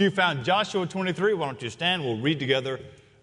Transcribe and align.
You 0.00 0.10
found 0.10 0.46
Joshua 0.46 0.86
23, 0.86 1.34
why 1.34 1.44
don't 1.44 1.60
you 1.60 1.68
stand? 1.68 2.02
We'll 2.02 2.16
read 2.16 2.40
together 2.40 2.80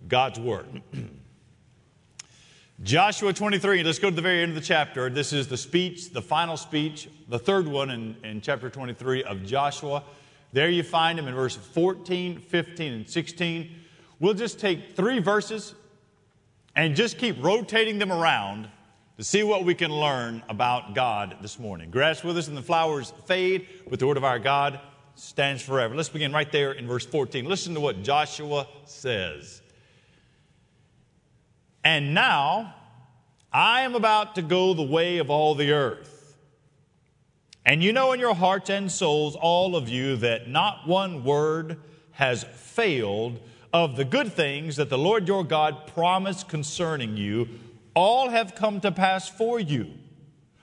God's 0.07 0.39
Word. 0.39 0.83
Joshua 2.83 3.33
23, 3.33 3.81
let's 3.81 3.97
go 3.97 4.11
to 4.11 4.15
the 4.15 4.21
very 4.21 4.43
end 4.43 4.49
of 4.49 4.55
the 4.55 4.61
chapter. 4.61 5.09
This 5.09 5.33
is 5.33 5.47
the 5.47 5.57
speech, 5.57 6.11
the 6.11 6.21
final 6.21 6.55
speech, 6.55 7.09
the 7.29 7.39
third 7.39 7.67
one 7.67 7.89
in, 7.89 8.15
in 8.23 8.41
chapter 8.41 8.69
23 8.69 9.23
of 9.23 9.43
Joshua. 9.43 10.03
There 10.53 10.69
you 10.69 10.83
find 10.83 11.17
him 11.17 11.27
in 11.27 11.33
verse 11.33 11.55
14, 11.55 12.41
15, 12.41 12.93
and 12.93 13.09
16. 13.09 13.71
We'll 14.19 14.35
just 14.35 14.59
take 14.59 14.95
three 14.95 15.17
verses 15.17 15.73
and 16.75 16.95
just 16.95 17.17
keep 17.17 17.43
rotating 17.43 17.97
them 17.97 18.11
around 18.11 18.69
to 19.17 19.23
see 19.23 19.41
what 19.41 19.65
we 19.65 19.73
can 19.73 19.91
learn 19.91 20.43
about 20.47 20.93
God 20.93 21.37
this 21.41 21.57
morning. 21.57 21.89
Grass 21.89 22.23
withers 22.23 22.49
and 22.49 22.55
the 22.55 22.61
flowers 22.61 23.13
fade, 23.25 23.65
but 23.89 23.97
the 23.97 24.05
word 24.05 24.17
of 24.17 24.23
our 24.23 24.37
God 24.37 24.79
stands 25.17 25.61
forever. 25.61 25.95
Let's 25.95 26.09
begin 26.09 26.31
right 26.31 26.51
there 26.51 26.71
in 26.71 26.87
verse 26.87 27.05
14. 27.05 27.45
Listen 27.45 27.73
to 27.73 27.79
what 27.79 28.03
Joshua 28.03 28.67
says. 28.85 29.61
And 31.83 32.13
now 32.13 32.75
I 33.51 33.81
am 33.81 33.95
about 33.95 34.35
to 34.35 34.41
go 34.41 34.73
the 34.73 34.83
way 34.83 35.17
of 35.17 35.29
all 35.29 35.55
the 35.55 35.71
earth. 35.71 36.37
And 37.65 37.83
you 37.83 37.91
know 37.91 38.13
in 38.13 38.19
your 38.19 38.35
hearts 38.35 38.69
and 38.69 38.91
souls, 38.91 39.35
all 39.35 39.75
of 39.75 39.89
you, 39.89 40.15
that 40.17 40.47
not 40.47 40.87
one 40.87 41.23
word 41.23 41.77
has 42.11 42.43
failed 42.43 43.39
of 43.73 43.95
the 43.95 44.05
good 44.05 44.31
things 44.31 44.77
that 44.77 44.89
the 44.89 44.97
Lord 44.97 45.27
your 45.27 45.43
God 45.43 45.87
promised 45.87 46.47
concerning 46.47 47.17
you 47.17 47.47
all 47.93 48.29
have 48.29 48.55
come 48.55 48.79
to 48.81 48.91
pass 48.91 49.27
for 49.27 49.59
you. 49.59 49.91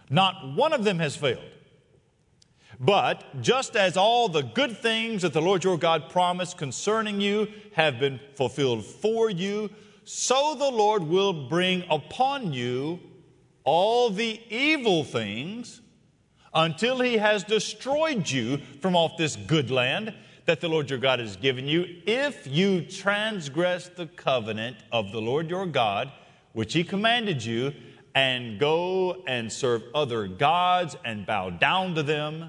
Not 0.09 0.55
one 0.55 0.73
of 0.73 0.85
them 0.85 0.99
has 1.01 1.17
failed. 1.17 1.43
But 2.81 3.41
just 3.41 3.77
as 3.77 3.97
all 3.97 4.29
the 4.29 4.43
good 4.43 4.77
things 4.77 5.23
that 5.23 5.33
the 5.33 5.41
Lord 5.41 5.65
your 5.65 5.79
God 5.79 6.11
promised 6.11 6.59
concerning 6.59 7.21
you 7.21 7.49
have 7.73 7.99
been 7.99 8.21
fulfilled 8.35 8.85
for 8.85 9.31
you, 9.31 9.71
so 10.05 10.55
the 10.55 10.71
Lord 10.71 11.03
will 11.03 11.49
bring 11.49 11.85
upon 11.91 12.53
you 12.53 13.01
all 13.65 14.11
the 14.11 14.41
evil 14.51 15.05
things 15.05 15.81
until 16.53 17.01
he 17.01 17.17
has 17.17 17.43
destroyed 17.45 18.29
you 18.29 18.59
from 18.81 18.95
off 18.95 19.17
this 19.17 19.37
good 19.37 19.71
land 19.71 20.15
that 20.45 20.61
the 20.61 20.69
Lord 20.69 20.91
your 20.91 20.99
God 20.99 21.21
has 21.21 21.37
given 21.37 21.67
you, 21.67 21.87
if 22.07 22.47
you 22.47 22.83
transgress 22.83 23.89
the 23.89 24.07
covenant 24.07 24.77
of 24.93 25.11
the 25.11 25.21
Lord 25.21 25.49
your 25.49 25.67
God 25.67 26.13
which 26.53 26.73
he 26.73 26.85
commanded 26.85 27.45
you, 27.45 27.73
and 28.15 28.61
go 28.61 29.25
and 29.27 29.53
serve 29.53 29.83
other 29.93 30.29
gods 30.29 30.97
and 31.05 31.27
bow 31.27 31.51
down 31.51 31.95
to 31.97 32.03
them, 32.03 32.49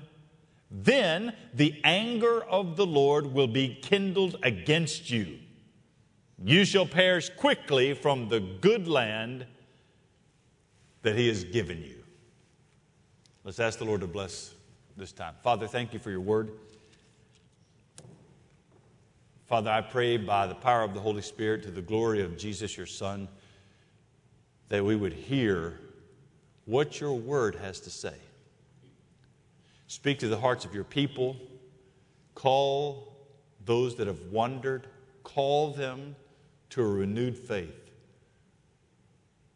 then 0.71 1.33
the 1.53 1.79
anger 1.83 2.41
of 2.43 2.75
the 2.75 2.85
Lord 2.85 3.27
will 3.27 3.47
be 3.47 3.75
kindled 3.81 4.37
against 4.43 5.09
you. 5.09 5.39
You 6.43 6.65
shall 6.65 6.85
perish 6.85 7.29
quickly 7.29 7.93
from 7.93 8.29
the 8.29 8.39
good 8.39 8.87
land 8.87 9.45
that 11.03 11.15
he 11.15 11.27
has 11.27 11.43
given 11.43 11.81
you. 11.81 12.03
Let's 13.43 13.59
ask 13.59 13.79
the 13.79 13.85
Lord 13.85 14.01
to 14.01 14.07
bless 14.07 14.53
this 14.97 15.11
time. 15.11 15.35
Father, 15.43 15.67
thank 15.67 15.93
you 15.93 15.99
for 15.99 16.09
your 16.09 16.19
word. 16.19 16.51
Father, 19.45 19.69
I 19.69 19.81
pray 19.81 20.17
by 20.17 20.47
the 20.47 20.55
power 20.55 20.81
of 20.81 20.95
the 20.95 20.99
Holy 20.99 21.21
Spirit 21.21 21.61
to 21.63 21.71
the 21.71 21.81
glory 21.81 22.21
of 22.23 22.37
Jesus, 22.37 22.75
your 22.75 22.87
Son 22.87 23.27
that 24.69 24.83
we 24.83 24.95
would 24.95 25.13
hear 25.13 25.79
what 26.65 26.99
your 26.99 27.13
word 27.13 27.55
has 27.55 27.79
to 27.81 27.91
say. 27.91 28.15
Speak 29.87 30.19
to 30.19 30.27
the 30.27 30.37
hearts 30.37 30.65
of 30.65 30.73
your 30.73 30.83
people. 30.83 31.37
Call 32.33 33.15
those 33.65 33.95
that 33.95 34.07
have 34.07 34.21
wandered, 34.31 34.87
call 35.23 35.71
them 35.71 36.15
to 36.69 36.81
a 36.81 36.87
renewed 36.87 37.37
faith. 37.37 37.91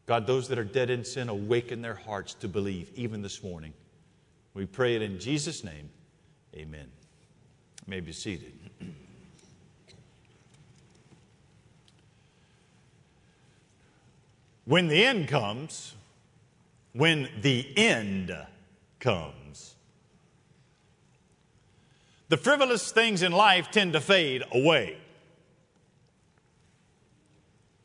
God, 0.06 0.26
those 0.26 0.48
that 0.48 0.58
are 0.58 0.64
dead 0.64 0.90
in 0.90 1.06
sin, 1.06 1.30
awaken 1.30 1.82
their 1.82 1.94
hearts 1.94 2.34
to 2.36 2.48
believe, 2.48 2.90
even 2.96 3.22
this 3.22 3.44
morning. 3.44 3.74
We 4.56 4.66
pray 4.66 4.96
it 4.96 5.04
in 5.04 5.20
Jesus' 5.20 5.64
name. 5.64 5.90
Amen. 6.56 6.88
You 7.86 7.92
may 7.92 8.00
be 8.00 8.12
seated. 8.12 8.54
When 14.66 14.88
the 14.88 15.04
end 15.04 15.28
comes, 15.28 15.96
when 16.94 17.30
the 17.42 17.68
end 17.78 18.36
comes, 19.00 19.34
the 22.30 22.38
frivolous 22.38 22.92
things 22.92 23.24
in 23.24 23.32
life 23.32 23.72
tend 23.72 23.94
to 23.94 24.02
fade 24.02 24.44
away. 24.54 24.98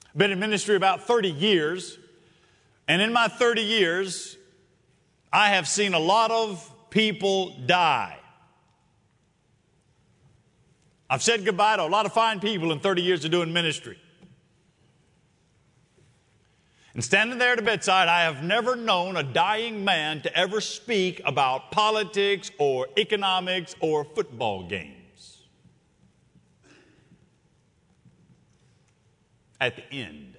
I've 0.06 0.18
been 0.18 0.30
in 0.30 0.38
ministry 0.38 0.76
about 0.76 1.02
30 1.02 1.30
years, 1.30 1.98
and 2.86 3.02
in 3.02 3.12
my 3.12 3.26
30 3.26 3.62
years, 3.62 4.36
I 5.32 5.48
have 5.48 5.66
seen 5.66 5.94
a 5.94 5.98
lot 5.98 6.30
of 6.30 6.70
people 6.90 7.56
die. 7.66 8.18
I've 11.10 11.22
said 11.22 11.44
goodbye 11.44 11.76
to 11.76 11.82
a 11.82 11.88
lot 11.88 12.06
of 12.06 12.12
fine 12.12 12.38
people 12.38 12.70
in 12.70 12.80
30 12.80 13.02
years 13.02 13.24
of 13.24 13.30
doing 13.30 13.52
ministry. 13.52 13.98
And 16.94 17.02
standing 17.02 17.38
there 17.38 17.52
at 17.52 17.56
the 17.56 17.62
bedside, 17.62 18.06
I 18.08 18.22
have 18.22 18.44
never 18.44 18.76
known 18.76 19.16
a 19.16 19.24
dying 19.24 19.84
man 19.84 20.22
to 20.22 20.38
ever 20.38 20.60
speak 20.60 21.20
about 21.24 21.72
politics 21.72 22.52
or 22.56 22.86
economics 22.96 23.74
or 23.80 24.04
football 24.04 24.68
games. 24.68 25.42
At 29.60 29.74
the 29.76 29.92
end, 29.92 30.36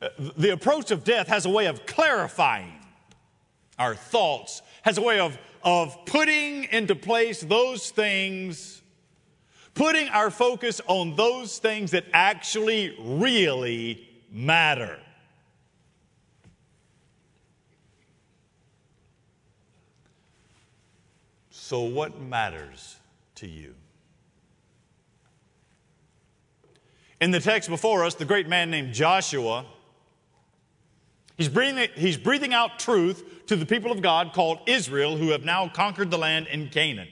uh, 0.00 0.08
the 0.36 0.50
approach 0.50 0.92
of 0.92 1.02
death 1.02 1.26
has 1.26 1.46
a 1.46 1.50
way 1.50 1.66
of 1.66 1.84
clarifying 1.86 2.78
our 3.76 3.96
thoughts, 3.96 4.62
has 4.82 4.98
a 4.98 5.02
way 5.02 5.18
of, 5.18 5.36
of 5.64 5.96
putting 6.06 6.64
into 6.64 6.94
place 6.94 7.40
those 7.40 7.90
things 7.90 8.82
putting 9.76 10.08
our 10.08 10.30
focus 10.30 10.80
on 10.88 11.14
those 11.14 11.58
things 11.58 11.92
that 11.92 12.04
actually 12.12 12.96
really 12.98 14.08
matter. 14.32 14.98
So, 21.50 21.82
what 21.82 22.20
matters 22.20 22.96
to 23.36 23.46
you? 23.46 23.74
In 27.20 27.30
the 27.30 27.40
text 27.40 27.68
before 27.68 28.04
us, 28.04 28.14
the 28.14 28.24
great 28.24 28.48
man 28.48 28.70
named 28.70 28.94
Joshua, 28.94 29.66
he's 31.36 31.48
breathing, 31.48 31.88
he's 31.94 32.16
breathing 32.16 32.54
out 32.54 32.78
truth 32.78 33.46
to 33.46 33.56
the 33.56 33.66
people 33.66 33.90
of 33.90 34.00
God 34.00 34.32
called 34.32 34.60
Israel 34.66 35.16
who 35.16 35.30
have 35.30 35.44
now 35.44 35.68
conquered 35.68 36.10
the 36.10 36.18
land 36.18 36.46
in 36.46 36.68
Canaan. 36.68 37.08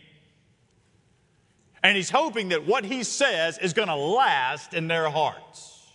And 1.84 1.94
he's 1.94 2.08
hoping 2.08 2.48
that 2.48 2.66
what 2.66 2.86
he 2.86 3.04
says 3.04 3.58
is 3.58 3.74
going 3.74 3.88
to 3.88 3.94
last 3.94 4.72
in 4.72 4.88
their 4.88 5.10
hearts. 5.10 5.86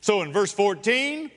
So 0.00 0.22
in 0.22 0.32
verse 0.32 0.52
14, 0.52 1.30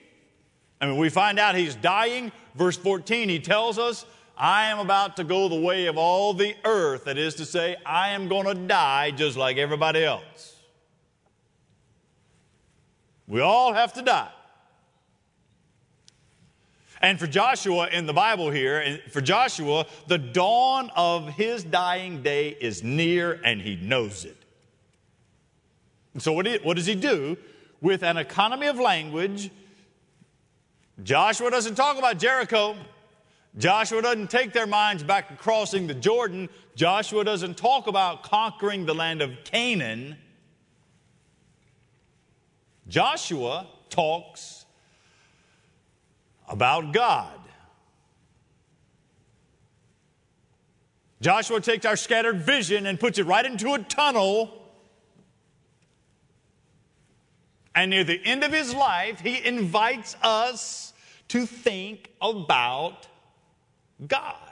I 0.81 0.85
mean, 0.87 0.97
we 0.97 1.09
find 1.09 1.37
out 1.37 1.53
he's 1.53 1.75
dying. 1.75 2.31
Verse 2.55 2.75
14, 2.75 3.29
he 3.29 3.39
tells 3.39 3.77
us, 3.77 4.07
I 4.35 4.65
am 4.65 4.79
about 4.79 5.15
to 5.17 5.23
go 5.23 5.47
the 5.47 5.59
way 5.59 5.85
of 5.85 5.95
all 5.95 6.33
the 6.33 6.55
earth. 6.65 7.05
That 7.05 7.19
is 7.19 7.35
to 7.35 7.45
say, 7.45 7.75
I 7.85 8.09
am 8.09 8.27
going 8.27 8.47
to 8.47 8.55
die 8.55 9.11
just 9.11 9.37
like 9.37 9.57
everybody 9.57 10.03
else. 10.03 10.59
We 13.27 13.41
all 13.41 13.73
have 13.73 13.93
to 13.93 14.01
die. 14.01 14.31
And 17.03 17.19
for 17.19 17.27
Joshua 17.27 17.89
in 17.91 18.05
the 18.05 18.13
Bible 18.13 18.49
here, 18.49 19.01
for 19.09 19.19
Joshua, 19.19 19.85
the 20.07 20.17
dawn 20.17 20.89
of 20.95 21.27
his 21.27 21.61
dying 21.61 22.23
day 22.23 22.55
is 22.61 22.81
near 22.81 23.41
and 23.43 23.61
he 23.61 23.75
knows 23.75 24.23
it. 24.23 24.37
So, 26.17 26.31
what, 26.31 26.47
what 26.63 26.77
does 26.77 26.85
he 26.85 26.95
do? 26.95 27.37
With 27.81 28.03
an 28.03 28.15
economy 28.15 28.67
of 28.67 28.79
language, 28.79 29.51
Joshua 31.03 31.51
doesn't 31.51 31.75
talk 31.75 31.97
about 31.97 32.19
Jericho. 32.19 32.77
Joshua 33.57 34.01
doesn't 34.01 34.29
take 34.29 34.53
their 34.53 34.65
minds 34.65 35.03
back 35.03 35.27
to 35.27 35.35
crossing 35.35 35.87
the 35.87 35.93
Jordan. 35.93 36.47
Joshua 36.75 37.25
doesn't 37.25 37.57
talk 37.57 37.87
about 37.87 38.23
conquering 38.23 38.85
the 38.85 38.95
land 38.95 39.21
of 39.21 39.31
Canaan. 39.43 40.15
Joshua 42.87 43.67
talks 43.89 44.62
about 46.53 46.93
God. 46.93 47.39
Joshua 51.19 51.59
takes 51.59 51.83
our 51.85 51.95
scattered 51.95 52.41
vision 52.41 52.85
and 52.85 52.99
puts 52.99 53.17
it 53.17 53.25
right 53.25 53.45
into 53.45 53.73
a 53.73 53.79
tunnel. 53.79 54.61
And 57.73 57.89
near 57.89 58.03
the 58.03 58.23
end 58.23 58.43
of 58.43 58.53
his 58.53 58.75
life, 58.75 59.19
he 59.19 59.43
invites 59.43 60.15
us 60.21 60.93
to 61.29 61.47
think 61.47 62.11
about 62.21 63.07
God. 64.05 64.42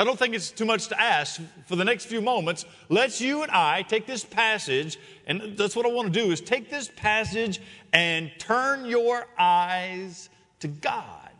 I 0.00 0.04
don't 0.04 0.18
think 0.18 0.34
it's 0.34 0.50
too 0.50 0.64
much 0.64 0.88
to 0.88 0.98
ask 0.98 1.42
for 1.66 1.76
the 1.76 1.84
next 1.84 2.06
few 2.06 2.22
moments. 2.22 2.64
Let's 2.88 3.20
you 3.20 3.42
and 3.42 3.52
I 3.52 3.82
take 3.82 4.06
this 4.06 4.24
passage, 4.24 4.98
and 5.26 5.58
that's 5.58 5.76
what 5.76 5.84
I 5.84 5.90
want 5.90 6.10
to 6.10 6.18
do 6.18 6.30
is 6.30 6.40
take 6.40 6.70
this 6.70 6.90
passage 6.96 7.60
and 7.92 8.32
turn 8.38 8.86
your 8.86 9.26
eyes 9.38 10.30
to 10.60 10.68
God. 10.68 11.30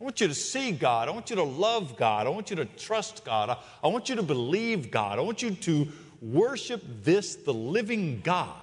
I 0.00 0.04
want 0.04 0.22
you 0.22 0.28
to 0.28 0.34
see 0.34 0.72
God. 0.72 1.06
I 1.06 1.10
want 1.10 1.28
you 1.28 1.36
to 1.36 1.42
love 1.42 1.98
God. 1.98 2.26
I 2.26 2.30
want 2.30 2.48
you 2.48 2.56
to 2.56 2.64
trust 2.64 3.26
God. 3.26 3.54
I, 3.84 3.88
want 3.88 4.08
you 4.08 4.14
to 4.14 4.22
believe 4.22 4.90
God. 4.90 5.18
I 5.18 5.22
want 5.22 5.42
you 5.42 5.50
to 5.50 5.88
worship 6.22 6.82
this, 7.02 7.36
the 7.36 7.52
living 7.52 8.22
God. 8.24 8.54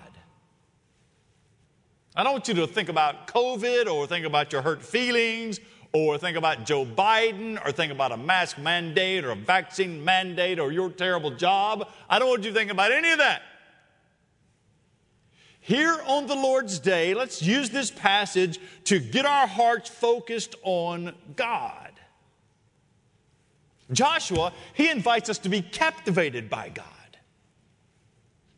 I 2.15 2.23
don't 2.23 2.31
want 2.31 2.47
you 2.47 2.53
to 2.55 2.65
think 2.67 2.89
about 2.89 3.27
COVID 3.27 3.93
or 3.93 4.07
think 4.07 4.25
about 4.25 4.53
your 4.53 4.63
hurt 4.63 4.81
feelings 4.81 5.59
or 5.95 6.17
think 6.17 6.35
about 6.35 6.65
Joe 6.65 6.85
Biden 6.85 7.57
or 7.65 7.71
think 7.71 7.89
about 7.89 8.11
a 8.11 8.17
mask 8.17 8.57
mandate 8.57 9.23
or 9.23 9.31
a 9.31 9.35
vaccine 9.35 10.03
mandate 10.03 10.59
or 10.59 10.69
your 10.69 10.89
terrible 10.89 11.31
job. 11.31 11.87
I 12.09 12.19
don't 12.19 12.27
want 12.27 12.43
you 12.43 12.51
to 12.51 12.55
think 12.55 12.69
about 12.69 12.91
any 12.91 13.13
of 13.13 13.19
that. 13.19 13.43
Here 15.61 15.97
on 16.05 16.27
the 16.27 16.35
Lord's 16.35 16.79
Day, 16.79 17.13
let's 17.13 17.41
use 17.41 17.69
this 17.69 17.91
passage 17.91 18.59
to 18.83 18.99
get 18.99 19.25
our 19.25 19.47
hearts 19.47 19.89
focused 19.89 20.55
on 20.63 21.15
God. 21.37 21.93
Joshua, 23.89 24.51
he 24.73 24.89
invites 24.89 25.29
us 25.29 25.37
to 25.39 25.49
be 25.49 25.61
captivated 25.61 26.49
by 26.49 26.67
God, 26.67 27.17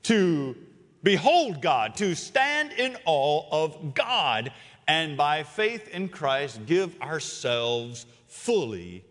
to 0.04 0.56
behold 1.04 1.62
God, 1.62 1.95
to 1.98 2.16
stand 2.16 2.72
in 2.74 2.98
awe 3.06 3.48
of 3.51 3.94
God, 3.94 4.51
and 4.88 5.18
by 5.18 5.44
faith 5.44 5.88
in 5.89 6.10
Christ 6.10 6.66
give 6.66 7.00
ourselves 7.01 8.06
fully 8.28 9.04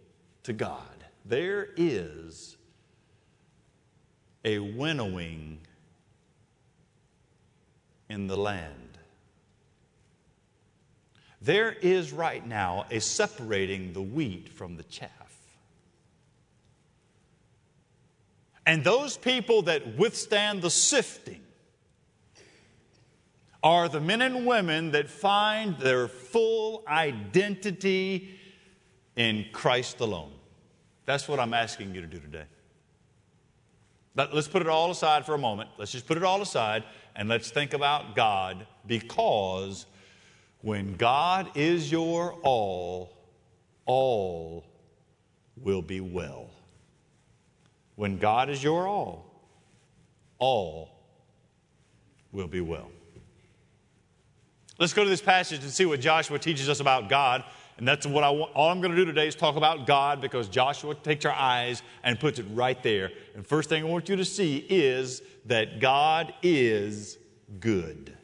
to 0.44 0.52
God. 0.52 0.82
There 1.24 1.68
is 1.76 2.56
a 4.44 4.58
winnowing 4.58 5.58
in 8.08 8.26
the 8.26 8.36
land. 8.36 8.72
There 11.42 11.72
is 11.72 12.12
right 12.12 12.46
now 12.46 12.86
a 12.90 13.00
separating 13.00 13.92
the 13.92 14.02
wheat 14.02 14.48
from 14.48 14.76
the 14.76 14.82
chaff. 14.84 15.10
And 18.64 18.82
those 18.82 19.16
people 19.16 19.62
that 19.62 19.96
withstand 19.96 20.62
the 20.62 20.70
sifting 20.70 21.45
are 23.66 23.88
the 23.88 24.00
men 24.00 24.22
and 24.22 24.46
women 24.46 24.92
that 24.92 25.10
find 25.10 25.76
their 25.78 26.06
full 26.06 26.84
identity 26.86 28.38
in 29.16 29.44
Christ 29.50 29.98
alone. 29.98 30.30
That's 31.04 31.26
what 31.26 31.40
I'm 31.40 31.52
asking 31.52 31.92
you 31.92 32.00
to 32.00 32.06
do 32.06 32.20
today. 32.20 32.44
But 34.14 34.32
let's 34.32 34.46
put 34.46 34.62
it 34.62 34.68
all 34.68 34.92
aside 34.92 35.26
for 35.26 35.34
a 35.34 35.38
moment. 35.38 35.70
Let's 35.78 35.90
just 35.90 36.06
put 36.06 36.16
it 36.16 36.22
all 36.22 36.40
aside 36.42 36.84
and 37.16 37.28
let's 37.28 37.50
think 37.50 37.74
about 37.74 38.14
God 38.14 38.68
because 38.86 39.86
when 40.60 40.94
God 40.94 41.50
is 41.56 41.90
your 41.90 42.34
all, 42.44 43.16
all 43.84 44.64
will 45.56 45.82
be 45.82 46.00
well. 46.00 46.50
When 47.96 48.16
God 48.18 48.48
is 48.48 48.62
your 48.62 48.86
all, 48.86 49.26
all 50.38 50.88
will 52.30 52.46
be 52.46 52.60
well. 52.60 52.90
Let's 54.78 54.92
go 54.92 55.04
to 55.04 55.10
this 55.10 55.22
passage 55.22 55.62
and 55.62 55.70
see 55.70 55.86
what 55.86 56.00
Joshua 56.00 56.38
teaches 56.38 56.68
us 56.68 56.80
about 56.80 57.08
God. 57.08 57.44
And 57.78 57.86
that's 57.86 58.06
what 58.06 58.24
I 58.24 58.30
want. 58.30 58.52
All 58.54 58.70
I'm 58.70 58.80
going 58.80 58.92
to 58.92 58.96
do 58.96 59.04
today 59.04 59.28
is 59.28 59.34
talk 59.34 59.56
about 59.56 59.86
God 59.86 60.20
because 60.20 60.48
Joshua 60.48 60.94
takes 60.94 61.24
our 61.24 61.32
eyes 61.32 61.82
and 62.02 62.18
puts 62.18 62.38
it 62.38 62.46
right 62.52 62.82
there. 62.82 63.10
And 63.34 63.46
first 63.46 63.68
thing 63.68 63.82
I 63.82 63.86
want 63.86 64.08
you 64.08 64.16
to 64.16 64.24
see 64.24 64.66
is 64.68 65.22
that 65.46 65.78
God 65.80 66.32
is 66.42 67.18
good. 67.60 68.16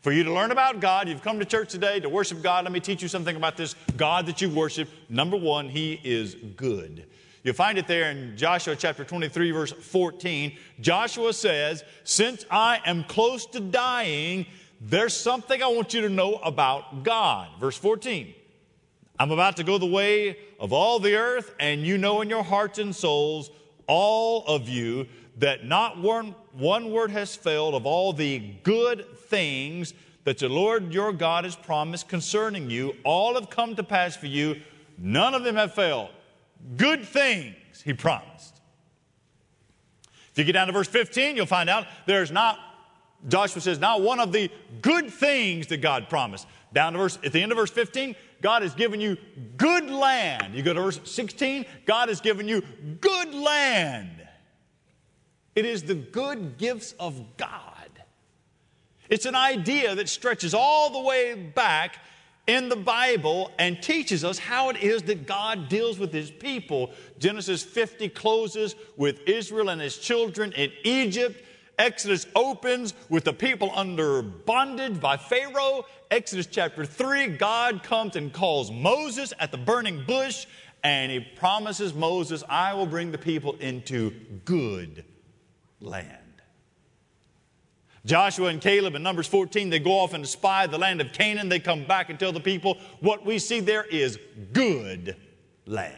For 0.00 0.12
you 0.12 0.24
to 0.24 0.32
learn 0.32 0.50
about 0.50 0.80
God, 0.80 1.08
you've 1.08 1.22
come 1.22 1.38
to 1.38 1.44
church 1.44 1.70
today 1.70 2.00
to 2.00 2.08
worship 2.08 2.42
God. 2.42 2.64
Let 2.64 2.72
me 2.72 2.80
teach 2.80 3.02
you 3.02 3.08
something 3.08 3.36
about 3.36 3.58
this 3.58 3.74
God 3.98 4.24
that 4.26 4.40
you 4.40 4.48
worship. 4.48 4.88
Number 5.10 5.36
one, 5.36 5.68
He 5.68 6.00
is 6.02 6.34
good. 6.56 7.06
You'll 7.42 7.54
find 7.54 7.78
it 7.78 7.86
there 7.86 8.10
in 8.10 8.36
Joshua 8.36 8.76
chapter 8.76 9.02
23, 9.04 9.50
verse 9.50 9.72
14. 9.72 10.56
Joshua 10.80 11.32
says, 11.32 11.82
Since 12.04 12.44
I 12.50 12.80
am 12.84 13.04
close 13.04 13.46
to 13.46 13.60
dying, 13.60 14.46
there's 14.80 15.14
something 15.14 15.62
I 15.62 15.68
want 15.68 15.94
you 15.94 16.02
to 16.02 16.10
know 16.10 16.34
about 16.36 17.02
God. 17.02 17.48
Verse 17.58 17.78
14. 17.78 18.34
I'm 19.18 19.30
about 19.30 19.56
to 19.56 19.64
go 19.64 19.78
the 19.78 19.86
way 19.86 20.38
of 20.58 20.72
all 20.72 20.98
the 20.98 21.14
earth, 21.16 21.54
and 21.58 21.82
you 21.82 21.98
know 21.98 22.20
in 22.20 22.30
your 22.30 22.42
hearts 22.42 22.78
and 22.78 22.94
souls, 22.94 23.50
all 23.86 24.44
of 24.46 24.68
you, 24.68 25.08
that 25.38 25.64
not 25.64 25.98
one, 25.98 26.34
one 26.52 26.90
word 26.90 27.10
has 27.10 27.34
failed 27.36 27.74
of 27.74 27.86
all 27.86 28.12
the 28.12 28.38
good 28.62 29.06
things 29.16 29.94
that 30.24 30.38
the 30.38 30.48
Lord 30.48 30.92
your 30.92 31.12
God 31.12 31.44
has 31.44 31.56
promised 31.56 32.08
concerning 32.08 32.70
you. 32.70 32.94
All 33.04 33.34
have 33.34 33.48
come 33.48 33.76
to 33.76 33.82
pass 33.82 34.16
for 34.16 34.26
you. 34.26 34.60
None 34.98 35.34
of 35.34 35.44
them 35.44 35.56
have 35.56 35.74
failed. 35.74 36.10
Good 36.76 37.04
things 37.04 37.56
he 37.84 37.92
promised. 37.92 38.60
If 40.32 40.38
you 40.38 40.44
get 40.44 40.52
down 40.52 40.68
to 40.68 40.72
verse 40.72 40.88
15, 40.88 41.36
you'll 41.36 41.46
find 41.46 41.68
out 41.68 41.86
there's 42.06 42.30
not, 42.30 42.58
Joshua 43.28 43.60
says, 43.60 43.78
not 43.78 44.00
one 44.02 44.20
of 44.20 44.32
the 44.32 44.50
good 44.80 45.10
things 45.10 45.66
that 45.68 45.78
God 45.78 46.08
promised. 46.08 46.46
Down 46.72 46.92
to 46.92 46.98
verse, 46.98 47.18
at 47.24 47.32
the 47.32 47.42
end 47.42 47.50
of 47.50 47.58
verse 47.58 47.70
15, 47.70 48.14
God 48.40 48.62
has 48.62 48.74
given 48.74 49.00
you 49.00 49.16
good 49.56 49.90
land. 49.90 50.54
You 50.54 50.62
go 50.62 50.72
to 50.72 50.80
verse 50.80 51.00
16, 51.04 51.66
God 51.84 52.08
has 52.08 52.20
given 52.20 52.46
you 52.46 52.62
good 53.00 53.34
land. 53.34 54.26
It 55.56 55.66
is 55.66 55.82
the 55.82 55.96
good 55.96 56.58
gifts 56.58 56.94
of 57.00 57.36
God. 57.36 57.74
It's 59.08 59.26
an 59.26 59.34
idea 59.34 59.96
that 59.96 60.08
stretches 60.08 60.54
all 60.54 60.90
the 60.90 61.00
way 61.00 61.34
back 61.34 61.98
in 62.50 62.68
the 62.68 62.74
Bible 62.74 63.52
and 63.60 63.80
teaches 63.80 64.24
us 64.24 64.36
how 64.36 64.70
it 64.70 64.76
is 64.78 65.04
that 65.04 65.24
God 65.24 65.68
deals 65.68 66.00
with 66.00 66.12
his 66.12 66.32
people. 66.32 66.90
Genesis 67.20 67.62
50 67.62 68.08
closes 68.08 68.74
with 68.96 69.20
Israel 69.28 69.68
and 69.68 69.80
his 69.80 69.96
children 69.96 70.50
in 70.52 70.72
Egypt. 70.82 71.44
Exodus 71.78 72.26
opens 72.34 72.92
with 73.08 73.22
the 73.22 73.32
people 73.32 73.70
under 73.72 74.20
bondage 74.20 75.00
by 75.00 75.16
Pharaoh. 75.16 75.86
Exodus 76.10 76.46
chapter 76.46 76.84
3, 76.84 77.28
God 77.36 77.84
comes 77.84 78.16
and 78.16 78.32
calls 78.32 78.72
Moses 78.72 79.32
at 79.38 79.52
the 79.52 79.56
burning 79.56 80.02
bush, 80.04 80.46
and 80.82 81.12
he 81.12 81.20
promises 81.20 81.94
Moses, 81.94 82.42
I 82.48 82.74
will 82.74 82.86
bring 82.86 83.12
the 83.12 83.18
people 83.18 83.54
into 83.60 84.10
good 84.44 85.04
land. 85.80 86.19
Joshua 88.06 88.48
and 88.48 88.60
Caleb 88.60 88.94
in 88.94 89.02
Numbers 89.02 89.26
14, 89.26 89.68
they 89.70 89.78
go 89.78 89.92
off 89.92 90.14
and 90.14 90.26
spy 90.26 90.66
the 90.66 90.78
land 90.78 91.00
of 91.00 91.12
Canaan. 91.12 91.48
They 91.48 91.60
come 91.60 91.84
back 91.84 92.08
and 92.08 92.18
tell 92.18 92.32
the 92.32 92.40
people 92.40 92.78
what 93.00 93.26
we 93.26 93.38
see 93.38 93.60
there 93.60 93.84
is 93.84 94.18
good 94.52 95.16
land. 95.66 95.96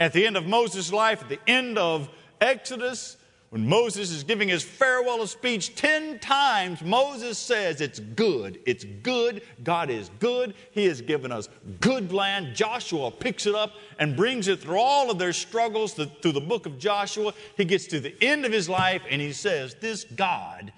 At 0.00 0.12
the 0.12 0.26
end 0.26 0.36
of 0.36 0.44
Moses' 0.44 0.92
life, 0.92 1.22
at 1.22 1.28
the 1.28 1.38
end 1.46 1.78
of 1.78 2.08
Exodus, 2.40 3.16
when 3.54 3.68
Moses 3.68 4.10
is 4.10 4.24
giving 4.24 4.48
his 4.48 4.64
farewell 4.64 5.24
speech, 5.28 5.76
10 5.76 6.18
times 6.18 6.82
Moses 6.82 7.38
says, 7.38 7.80
It's 7.80 8.00
good, 8.00 8.58
it's 8.66 8.82
good, 8.82 9.42
God 9.62 9.90
is 9.90 10.10
good, 10.18 10.54
He 10.72 10.86
has 10.86 11.00
given 11.00 11.30
us 11.30 11.48
good 11.80 12.12
land. 12.12 12.56
Joshua 12.56 13.12
picks 13.12 13.46
it 13.46 13.54
up 13.54 13.74
and 14.00 14.16
brings 14.16 14.48
it 14.48 14.58
through 14.58 14.80
all 14.80 15.08
of 15.08 15.20
their 15.20 15.32
struggles 15.32 15.94
through 15.94 16.32
the 16.32 16.40
book 16.40 16.66
of 16.66 16.80
Joshua. 16.80 17.32
He 17.56 17.64
gets 17.64 17.86
to 17.86 18.00
the 18.00 18.16
end 18.20 18.44
of 18.44 18.50
his 18.50 18.68
life 18.68 19.02
and 19.08 19.22
he 19.22 19.32
says, 19.32 19.76
This 19.80 20.02
God 20.02 20.72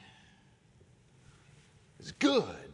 is 1.99 2.12
good. 2.12 2.65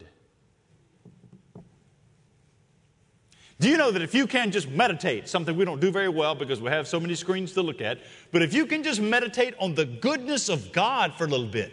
Do 3.63 3.69
you 3.69 3.77
know 3.77 3.93
that 3.93 4.03
if 4.03 4.13
you 4.13 4.27
can 4.27 4.51
just 4.51 4.69
meditate, 4.69 5.29
something 5.29 5.57
we 5.57 5.65
don't 5.65 5.79
do 5.79 5.93
very 5.93 6.09
well 6.09 6.35
because 6.35 6.61
we 6.61 6.69
have 6.71 6.89
so 6.89 6.99
many 6.99 7.15
screens 7.15 7.53
to 7.53 7.63
look 7.63 7.81
at, 7.81 8.01
but 8.33 8.43
if 8.43 8.53
you 8.53 8.67
can 8.67 8.83
just 8.83 9.01
meditate 9.01 9.55
on 9.61 9.73
the 9.77 9.85
goodness 9.85 10.49
of 10.49 10.73
God 10.73 11.15
for 11.15 11.27
a 11.27 11.29
little 11.29 11.47
bit, 11.47 11.73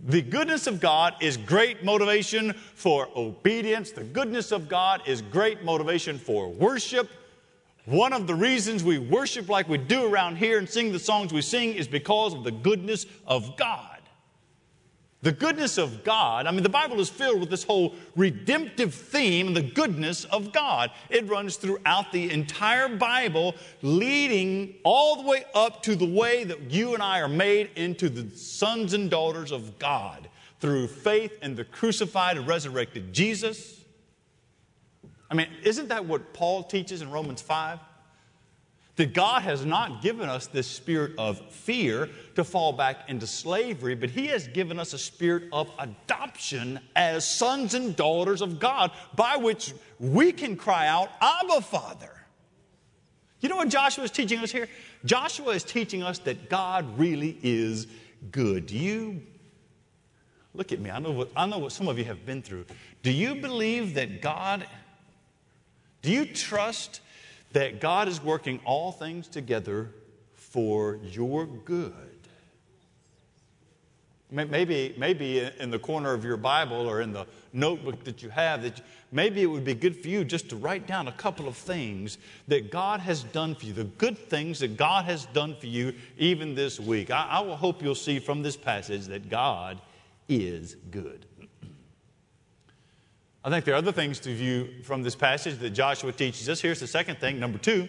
the 0.00 0.22
goodness 0.22 0.66
of 0.66 0.80
God 0.80 1.14
is 1.20 1.36
great 1.36 1.84
motivation 1.84 2.54
for 2.54 3.10
obedience. 3.14 3.92
The 3.92 4.04
goodness 4.04 4.50
of 4.50 4.70
God 4.70 5.02
is 5.06 5.20
great 5.20 5.62
motivation 5.62 6.18
for 6.18 6.48
worship. 6.48 7.10
One 7.84 8.14
of 8.14 8.26
the 8.26 8.34
reasons 8.34 8.82
we 8.82 8.96
worship 8.96 9.50
like 9.50 9.68
we 9.68 9.76
do 9.76 10.10
around 10.10 10.36
here 10.36 10.56
and 10.56 10.66
sing 10.66 10.90
the 10.90 10.98
songs 10.98 11.34
we 11.34 11.42
sing 11.42 11.74
is 11.74 11.86
because 11.86 12.32
of 12.32 12.44
the 12.44 12.50
goodness 12.50 13.04
of 13.26 13.58
God. 13.58 13.91
The 15.22 15.30
goodness 15.30 15.78
of 15.78 16.02
God, 16.02 16.48
I 16.48 16.50
mean, 16.50 16.64
the 16.64 16.68
Bible 16.68 16.98
is 16.98 17.08
filled 17.08 17.38
with 17.38 17.48
this 17.48 17.62
whole 17.62 17.94
redemptive 18.16 18.92
theme, 18.92 19.54
the 19.54 19.62
goodness 19.62 20.24
of 20.24 20.52
God. 20.52 20.90
It 21.10 21.28
runs 21.28 21.56
throughout 21.56 22.10
the 22.10 22.28
entire 22.32 22.88
Bible, 22.88 23.54
leading 23.82 24.74
all 24.82 25.22
the 25.22 25.28
way 25.28 25.44
up 25.54 25.80
to 25.84 25.94
the 25.94 26.06
way 26.06 26.42
that 26.42 26.72
you 26.72 26.94
and 26.94 27.02
I 27.02 27.20
are 27.20 27.28
made 27.28 27.70
into 27.76 28.08
the 28.08 28.36
sons 28.36 28.94
and 28.94 29.08
daughters 29.08 29.52
of 29.52 29.78
God 29.78 30.28
through 30.58 30.88
faith 30.88 31.38
in 31.40 31.54
the 31.54 31.64
crucified 31.64 32.36
and 32.36 32.48
resurrected 32.48 33.12
Jesus. 33.12 33.80
I 35.30 35.34
mean, 35.34 35.48
isn't 35.62 35.88
that 35.88 36.04
what 36.04 36.34
Paul 36.34 36.64
teaches 36.64 37.00
in 37.00 37.12
Romans 37.12 37.40
5? 37.40 37.78
That 38.96 39.14
God 39.14 39.42
has 39.42 39.64
not 39.64 40.02
given 40.02 40.28
us 40.28 40.46
this 40.46 40.66
spirit 40.66 41.12
of 41.16 41.40
fear 41.50 42.10
to 42.34 42.44
fall 42.44 42.74
back 42.74 43.08
into 43.08 43.26
slavery, 43.26 43.94
but 43.94 44.10
He 44.10 44.26
has 44.26 44.46
given 44.48 44.78
us 44.78 44.92
a 44.92 44.98
spirit 44.98 45.44
of 45.50 45.70
adoption 45.78 46.78
as 46.94 47.26
sons 47.26 47.74
and 47.74 47.96
daughters 47.96 48.42
of 48.42 48.58
God, 48.60 48.90
by 49.14 49.36
which 49.36 49.72
we 49.98 50.30
can 50.30 50.56
cry 50.56 50.88
out, 50.88 51.08
Abba, 51.20 51.62
Father. 51.62 52.10
You 53.40 53.48
know 53.48 53.56
what 53.56 53.68
Joshua 53.68 54.04
is 54.04 54.10
teaching 54.10 54.38
us 54.38 54.52
here? 54.52 54.68
Joshua 55.04 55.52
is 55.52 55.64
teaching 55.64 56.02
us 56.02 56.18
that 56.20 56.48
God 56.48 56.98
really 56.98 57.38
is 57.42 57.88
good. 58.30 58.66
Do 58.66 58.78
you 58.78 59.22
look 60.54 60.70
at 60.70 60.80
me? 60.80 60.90
I 60.90 60.98
know 61.00 61.10
what, 61.10 61.30
I 61.34 61.46
know 61.46 61.58
what 61.58 61.72
some 61.72 61.88
of 61.88 61.98
you 61.98 62.04
have 62.04 62.24
been 62.24 62.42
through. 62.42 62.66
Do 63.02 63.10
you 63.10 63.34
believe 63.34 63.94
that 63.94 64.22
God, 64.22 64.66
do 66.02 66.12
you 66.12 66.26
trust 66.26 67.00
that 67.52 67.80
God 67.80 68.08
is 68.08 68.22
working 68.22 68.60
all 68.64 68.92
things 68.92 69.28
together 69.28 69.90
for 70.34 70.98
your 71.02 71.46
good. 71.46 72.12
Maybe, 74.30 74.94
maybe 74.96 75.50
in 75.60 75.70
the 75.70 75.78
corner 75.78 76.14
of 76.14 76.24
your 76.24 76.38
Bible 76.38 76.88
or 76.88 77.02
in 77.02 77.12
the 77.12 77.26
notebook 77.52 78.02
that 78.04 78.22
you 78.22 78.30
have, 78.30 78.62
that 78.62 78.80
maybe 79.10 79.42
it 79.42 79.46
would 79.46 79.64
be 79.64 79.74
good 79.74 79.94
for 79.94 80.08
you 80.08 80.24
just 80.24 80.48
to 80.48 80.56
write 80.56 80.86
down 80.86 81.06
a 81.06 81.12
couple 81.12 81.46
of 81.46 81.54
things 81.54 82.16
that 82.48 82.70
God 82.70 83.00
has 83.00 83.24
done 83.24 83.54
for 83.54 83.66
you, 83.66 83.74
the 83.74 83.84
good 83.84 84.16
things 84.16 84.60
that 84.60 84.78
God 84.78 85.04
has 85.04 85.26
done 85.26 85.54
for 85.54 85.66
you 85.66 85.92
even 86.16 86.54
this 86.54 86.80
week. 86.80 87.10
I, 87.10 87.26
I 87.30 87.40
will 87.40 87.56
hope 87.56 87.82
you'll 87.82 87.94
see 87.94 88.18
from 88.18 88.42
this 88.42 88.56
passage 88.56 89.04
that 89.08 89.28
God 89.28 89.78
is 90.30 90.76
good. 90.90 91.26
I 93.44 93.50
think 93.50 93.64
there 93.64 93.74
are 93.74 93.78
other 93.78 93.92
things 93.92 94.20
to 94.20 94.34
view 94.34 94.68
from 94.84 95.02
this 95.02 95.16
passage 95.16 95.58
that 95.58 95.70
Joshua 95.70 96.12
teaches 96.12 96.48
us. 96.48 96.60
Here's 96.60 96.80
the 96.80 96.86
second 96.86 97.18
thing, 97.18 97.40
number 97.40 97.58
two. 97.58 97.88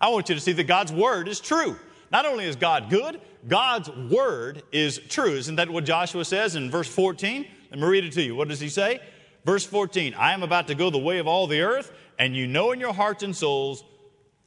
I 0.00 0.08
want 0.08 0.28
you 0.28 0.34
to 0.34 0.40
see 0.40 0.52
that 0.52 0.64
God's 0.64 0.92
word 0.92 1.28
is 1.28 1.40
true. 1.40 1.76
Not 2.10 2.26
only 2.26 2.44
is 2.44 2.56
God 2.56 2.90
good, 2.90 3.20
God's 3.46 3.90
word 3.90 4.62
is 4.72 4.98
true. 5.08 5.32
Isn't 5.32 5.56
that 5.56 5.70
what 5.70 5.84
Joshua 5.84 6.24
says 6.24 6.56
in 6.56 6.70
verse 6.70 6.88
14? 6.88 7.46
Let 7.70 7.80
me 7.80 7.86
read 7.86 8.04
it 8.04 8.12
to 8.12 8.22
you. 8.22 8.34
What 8.34 8.48
does 8.48 8.60
he 8.60 8.68
say? 8.68 9.00
Verse 9.44 9.64
14 9.64 10.14
I 10.14 10.32
am 10.32 10.42
about 10.42 10.66
to 10.68 10.74
go 10.74 10.90
the 10.90 10.98
way 10.98 11.18
of 11.18 11.26
all 11.26 11.46
the 11.46 11.60
earth, 11.60 11.92
and 12.18 12.34
you 12.34 12.46
know 12.46 12.72
in 12.72 12.80
your 12.80 12.92
hearts 12.92 13.22
and 13.22 13.36
souls, 13.36 13.84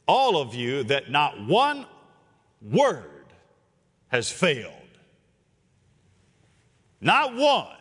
all 0.08 0.38
of 0.42 0.54
you, 0.54 0.84
that 0.86 1.10
not 1.10 1.46
one 1.46 1.86
word 2.62 3.26
has 4.10 4.30
failed. 4.30 4.74
Not 7.00 7.36
one. 7.36 7.76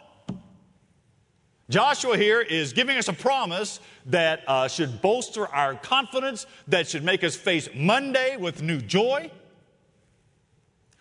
Joshua 1.71 2.17
here 2.17 2.41
is 2.41 2.73
giving 2.73 2.99
us 2.99 3.07
a 3.07 3.13
promise 3.13 3.79
that 4.07 4.43
uh, 4.49 4.67
should 4.67 5.01
bolster 5.01 5.47
our 5.47 5.77
confidence, 5.77 6.47
that 6.67 6.89
should 6.89 7.05
make 7.05 7.23
us 7.23 7.37
face 7.37 7.69
Monday 7.73 8.37
with 8.37 8.61
new 8.61 8.81
joy. 8.81 9.31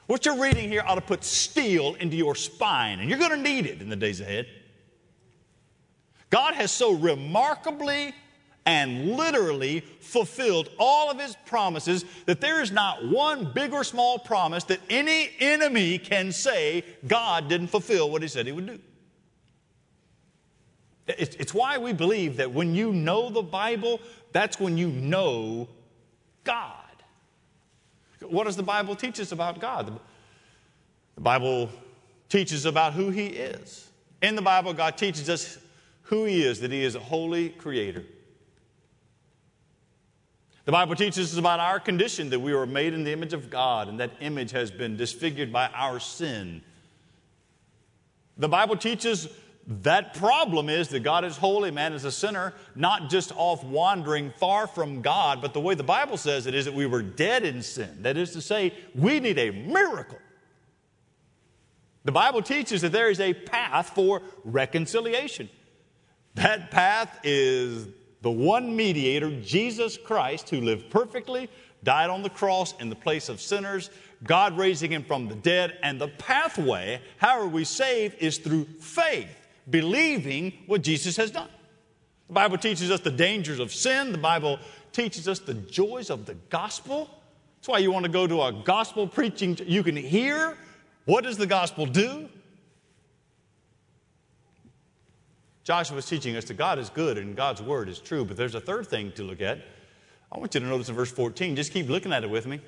What 0.06 0.26
you're 0.26 0.40
reading 0.40 0.70
here 0.70 0.84
ought 0.86 0.96
to 0.96 1.02
put 1.02 1.24
steel 1.24 1.96
into 1.96 2.16
your 2.16 2.36
spine, 2.36 3.00
and 3.00 3.10
you're 3.10 3.18
going 3.18 3.32
to 3.32 3.38
need 3.38 3.66
it 3.66 3.82
in 3.82 3.90
the 3.90 3.96
days 3.96 4.22
ahead. 4.22 4.46
God 6.30 6.54
has 6.54 6.72
so 6.72 6.94
remarkably 6.94 8.14
and 8.68 9.14
literally 9.18 9.80
fulfilled 9.80 10.70
all 10.78 11.10
of 11.10 11.20
his 11.20 11.36
promises 11.48 12.06
that 12.28 12.42
there 12.42 12.62
is 12.62 12.72
not 12.72 13.08
one 13.08 13.52
big 13.54 13.74
or 13.74 13.84
small 13.84 14.20
promise 14.20 14.66
that 14.66 14.80
any 14.88 15.32
enemy 15.40 15.98
can 15.98 16.32
say 16.32 16.84
God 17.08 17.48
didn't 17.50 17.70
fulfill 17.70 18.12
what 18.12 18.22
he 18.22 18.28
said 18.28 18.46
he 18.46 18.52
would 18.52 18.68
do. 18.68 18.80
It's 21.18 21.54
why 21.54 21.78
we 21.78 21.92
believe 21.92 22.38
that 22.38 22.52
when 22.52 22.76
you 22.76 22.94
know 22.94 23.30
the 23.30 23.42
Bible, 23.42 24.00
that's 24.32 24.60
when 24.60 24.78
you 24.78 24.90
know 24.90 25.68
God. 26.44 26.76
What 28.22 28.44
does 28.44 28.56
the 28.56 28.64
Bible 28.64 28.96
teach 28.96 29.20
us 29.20 29.32
about 29.32 29.60
God? 29.60 30.00
The 31.16 31.22
Bible 31.22 31.70
teaches 32.28 32.66
about 32.66 32.94
who 32.94 33.10
He 33.10 33.28
is. 33.28 33.90
In 34.22 34.36
the 34.36 34.42
Bible, 34.42 34.74
God 34.74 34.98
teaches 34.98 35.30
us 35.30 35.58
who 36.04 36.26
He 36.26 36.44
is, 36.44 36.60
that 36.60 36.72
He 36.72 36.84
is 36.84 36.96
a 36.96 37.00
holy 37.00 37.50
creator. 37.50 38.04
The 40.66 40.72
Bible 40.72 40.96
teaches 40.96 41.34
us 41.34 41.40
about 41.40 41.60
our 41.60 41.80
condition, 41.80 42.30
that 42.30 42.40
we 42.40 42.54
were 42.54 42.68
made 42.68 42.94
in 42.94 43.04
the 43.04 43.12
image 43.12 43.34
of 43.34 43.50
God, 43.50 43.88
and 43.88 44.00
that 44.00 44.12
image 44.22 44.52
has 44.52 44.70
been 44.70 44.96
disfigured 44.96 45.52
by 45.52 45.70
our 45.70 46.00
sin. 46.00 46.62
The 48.38 48.50
Bible 48.50 48.78
teaches 48.78 49.28
that 49.70 50.16
problem 50.16 50.68
is 50.68 50.88
that 50.88 51.02
God 51.02 51.24
is 51.24 51.38
holy, 51.38 51.70
man 51.70 51.94
is 51.94 52.04
a 52.04 52.12
sinner, 52.12 52.56
not 52.74 53.08
just 53.08 53.32
off 53.36 53.64
wandering 53.64 54.32
far 54.32 54.66
from 54.66 55.04
God, 55.04 55.44
but 55.44 55.54
the 55.54 55.60
way 55.60 55.76
the 55.76 55.84
Bible 55.84 56.18
says 56.18 56.48
it 56.48 56.56
is 56.56 56.66
that 56.66 56.74
we 56.74 56.88
were 56.88 57.04
dead 57.04 57.44
in 57.44 57.62
sin. 57.62 58.02
That 58.02 58.18
is 58.18 58.32
to 58.32 58.42
say, 58.42 58.74
we 58.96 59.20
need 59.20 59.38
a 59.38 59.52
miracle. 59.52 60.18
The 62.04 62.12
Bible 62.12 62.42
teaches 62.42 62.82
that 62.82 62.92
there 62.92 63.12
is 63.12 63.20
a 63.20 63.36
path 63.36 63.92
for 63.92 64.24
reconciliation. 64.44 65.50
That 66.34 66.72
path 66.72 67.20
is 67.24 67.90
the 68.24 68.32
one 68.32 68.76
mediator, 68.76 69.40
Jesus 69.40 70.00
Christ, 70.00 70.50
who 70.50 70.62
lived 70.62 70.90
perfectly, 70.90 71.48
died 71.84 72.10
on 72.10 72.24
the 72.24 72.30
cross 72.32 72.74
in 72.80 72.90
the 72.90 72.96
place 72.96 73.30
of 73.30 73.40
sinners, 73.40 73.92
God 74.24 74.58
raising 74.58 74.92
him 74.92 75.04
from 75.04 75.28
the 75.28 75.36
dead, 75.36 75.78
and 75.84 76.02
the 76.02 76.08
pathway, 76.08 77.02
how 77.18 77.40
are 77.40 77.48
we 77.48 77.66
saved, 77.66 78.16
is 78.20 78.40
through 78.40 78.66
faith 78.80 79.36
believing 79.70 80.54
what 80.66 80.82
Jesus 80.82 81.18
has 81.18 81.32
done. 81.32 81.50
The 82.28 82.34
Bible 82.34 82.58
teaches 82.58 82.92
us 82.92 83.00
the 83.00 83.12
dangers 83.12 83.60
of 83.60 83.74
sin. 83.74 84.12
The 84.12 84.18
Bible 84.18 84.60
teaches 84.92 85.28
us 85.28 85.40
the 85.40 85.54
joys 85.54 86.10
of 86.10 86.26
the 86.26 86.36
gospel. 86.50 87.10
That's 87.58 87.68
why 87.68 87.80
you 87.80 87.92
want 87.92 88.06
to 88.06 88.12
go 88.12 88.28
to 88.28 88.44
a 88.44 88.54
gospel 88.54 89.08
preaching. 89.08 89.58
You 89.66 89.84
can 89.84 89.96
hear 89.96 90.58
what 91.06 91.24
does 91.24 91.38
the 91.38 91.48
gospel 91.48 91.86
do? 91.86 92.30
Joshua 95.64 95.98
is 95.98 96.06
teaching 96.06 96.36
us 96.36 96.46
that 96.46 96.58
God 96.58 96.80
is 96.80 96.90
good 96.90 97.18
and 97.18 97.36
God's 97.36 97.62
word 97.62 97.90
is 97.90 98.00
true, 98.00 98.26
but 98.26 98.38
there's 98.38 98.56
a 98.56 98.62
third 98.62 98.88
thing 98.88 99.12
to 99.14 99.24
look 99.24 99.42
at. 99.42 99.60
I 100.32 100.38
want 100.38 100.54
you 100.54 100.60
to 100.60 100.66
notice 100.66 100.90
in 100.90 100.96
verse 100.96 101.12
14, 101.12 101.56
just 101.56 101.74
keep 101.74 101.90
looking 101.90 102.14
at 102.14 102.24
it 102.24 102.30
with 102.30 102.46
me. 102.46 102.62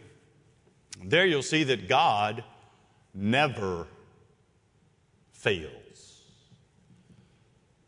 There 1.04 1.26
you'll 1.26 1.42
see 1.42 1.64
that 1.66 1.88
God 1.88 2.44
never 3.14 3.88
fails. 5.34 5.81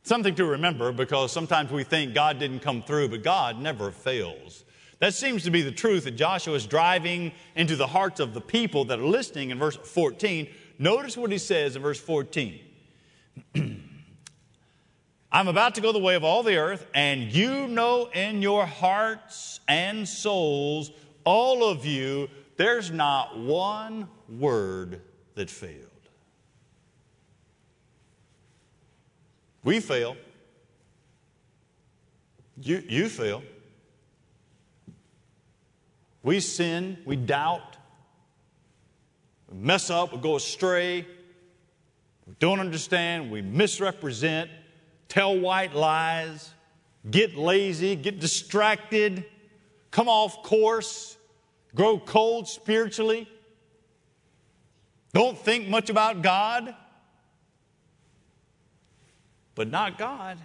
Something 0.04 0.36
to 0.36 0.46
remember 0.46 0.92
because 0.92 1.32
sometimes 1.32 1.72
we 1.72 1.86
think 1.86 2.14
God 2.14 2.38
didn't 2.38 2.60
come 2.60 2.84
through, 2.84 3.08
but 3.08 3.24
God 3.24 3.60
never 3.60 3.90
fails. 3.90 4.66
That 5.00 5.14
seems 5.14 5.44
to 5.44 5.52
be 5.52 5.62
the 5.62 5.72
truth 5.72 6.04
that 6.04 6.12
Joshua 6.12 6.56
is 6.56 6.66
driving 6.66 7.32
into 7.56 7.78
the 7.78 7.88
hearts 7.88 8.20
of 8.20 8.34
the 8.34 8.42
people 8.42 8.86
that 8.86 9.00
are 9.00 9.06
listening 9.06 9.50
in 9.50 9.60
verse 9.60 9.78
14. 9.78 10.50
Notice 10.78 11.16
what 11.16 11.32
he 11.32 11.38
says 11.38 11.78
in 11.78 11.82
verse 11.82 12.00
14. 12.00 12.60
I'm 15.32 15.48
about 15.48 15.76
to 15.76 15.82
go 15.82 15.94
the 15.94 16.00
way 16.00 16.16
of 16.16 16.24
all 16.24 16.44
the 16.44 16.58
earth, 16.58 16.86
and 16.94 17.32
you 17.32 17.68
know 17.68 18.10
in 18.14 18.42
your 18.42 18.66
hearts 18.66 19.62
and 19.68 20.08
souls, 20.08 20.92
all 21.24 21.68
of 21.68 21.86
you, 21.86 22.30
there's 22.58 22.92
not 22.92 23.40
one 23.40 24.08
word 24.30 25.02
that 25.36 25.50
fails. 25.50 25.93
We 29.63 29.79
fail. 29.79 30.17
You, 32.62 32.84
you 32.88 33.10
fail. 33.10 33.43
We 36.22 36.39
sin, 36.39 36.98
we 37.05 37.17
doubt, 37.17 37.75
we 39.51 39.58
mess 39.58 39.89
up, 39.89 40.13
we 40.13 40.20
go 40.20 40.38
astray, 40.38 41.05
we 42.25 42.34
don't 42.39 42.62
understand, 42.62 43.29
we 43.29 43.41
misrepresent, 43.41 44.50
tell 45.10 45.38
white 45.38 45.75
lies, 45.75 46.50
get 47.12 47.36
lazy, 47.36 47.98
get 47.98 48.22
distracted, 48.22 49.25
come 49.91 50.08
off 50.08 50.43
course, 50.43 51.17
grow 51.75 52.00
cold 52.00 52.48
spiritually, 52.48 53.27
don't 55.13 55.38
think 55.38 55.67
much 55.67 55.89
about 55.89 56.22
God 56.22 56.74
but 59.56 59.70
not 59.70 59.98
God. 59.98 60.38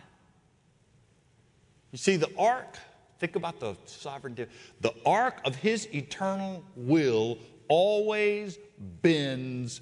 You 1.93 1.99
see, 1.99 2.17
the 2.17 2.31
arc, 2.37 2.77
think 3.19 3.37
about 3.37 3.61
the 3.61 3.77
sovereignty, 3.87 4.47
the 4.81 4.95
arc 5.07 5.41
of 5.45 5.57
his 5.57 5.87
eternal 5.95 6.63
will 6.77 7.39
always 7.69 8.59
bends 9.03 9.81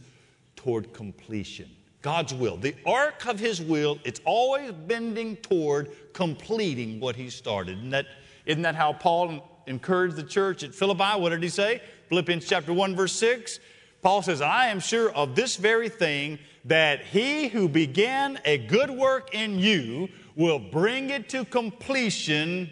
toward 0.54 0.92
completion. 0.92 1.70
God's 2.06 2.32
will. 2.32 2.56
The 2.56 2.76
arc 2.86 3.26
of 3.26 3.40
His 3.40 3.60
will, 3.60 3.98
it's 4.04 4.20
always 4.24 4.70
bending 4.70 5.36
toward 5.38 5.90
completing 6.12 7.00
what 7.00 7.16
He 7.16 7.30
started. 7.30 7.78
And 7.78 7.92
that, 7.92 8.06
isn't 8.44 8.62
that 8.62 8.76
how 8.76 8.92
Paul 8.92 9.62
encouraged 9.66 10.14
the 10.14 10.22
church 10.22 10.62
at 10.62 10.72
Philippi? 10.72 11.20
What 11.20 11.30
did 11.30 11.42
he 11.42 11.48
say? 11.48 11.82
Philippians 12.08 12.46
chapter 12.46 12.72
1, 12.72 12.94
verse 12.94 13.12
6. 13.12 13.58
Paul 14.06 14.22
says, 14.22 14.40
I 14.40 14.68
am 14.68 14.78
sure 14.78 15.10
of 15.10 15.34
this 15.34 15.56
very 15.56 15.88
thing 15.88 16.38
that 16.66 17.04
he 17.04 17.48
who 17.48 17.68
began 17.68 18.38
a 18.44 18.56
good 18.56 18.88
work 18.88 19.34
in 19.34 19.58
you 19.58 20.08
will 20.36 20.60
bring 20.60 21.10
it 21.10 21.28
to 21.30 21.44
completion 21.44 22.70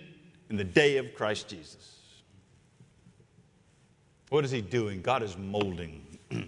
in 0.49 0.57
the 0.57 0.63
day 0.63 0.97
of 0.99 1.13
Christ 1.17 1.49
Jesus. 1.49 2.23
What 4.29 4.45
is 4.45 4.53
he 4.53 4.61
doing? 4.61 5.03
God 5.03 5.25
is 5.25 5.37
molding. 5.37 6.07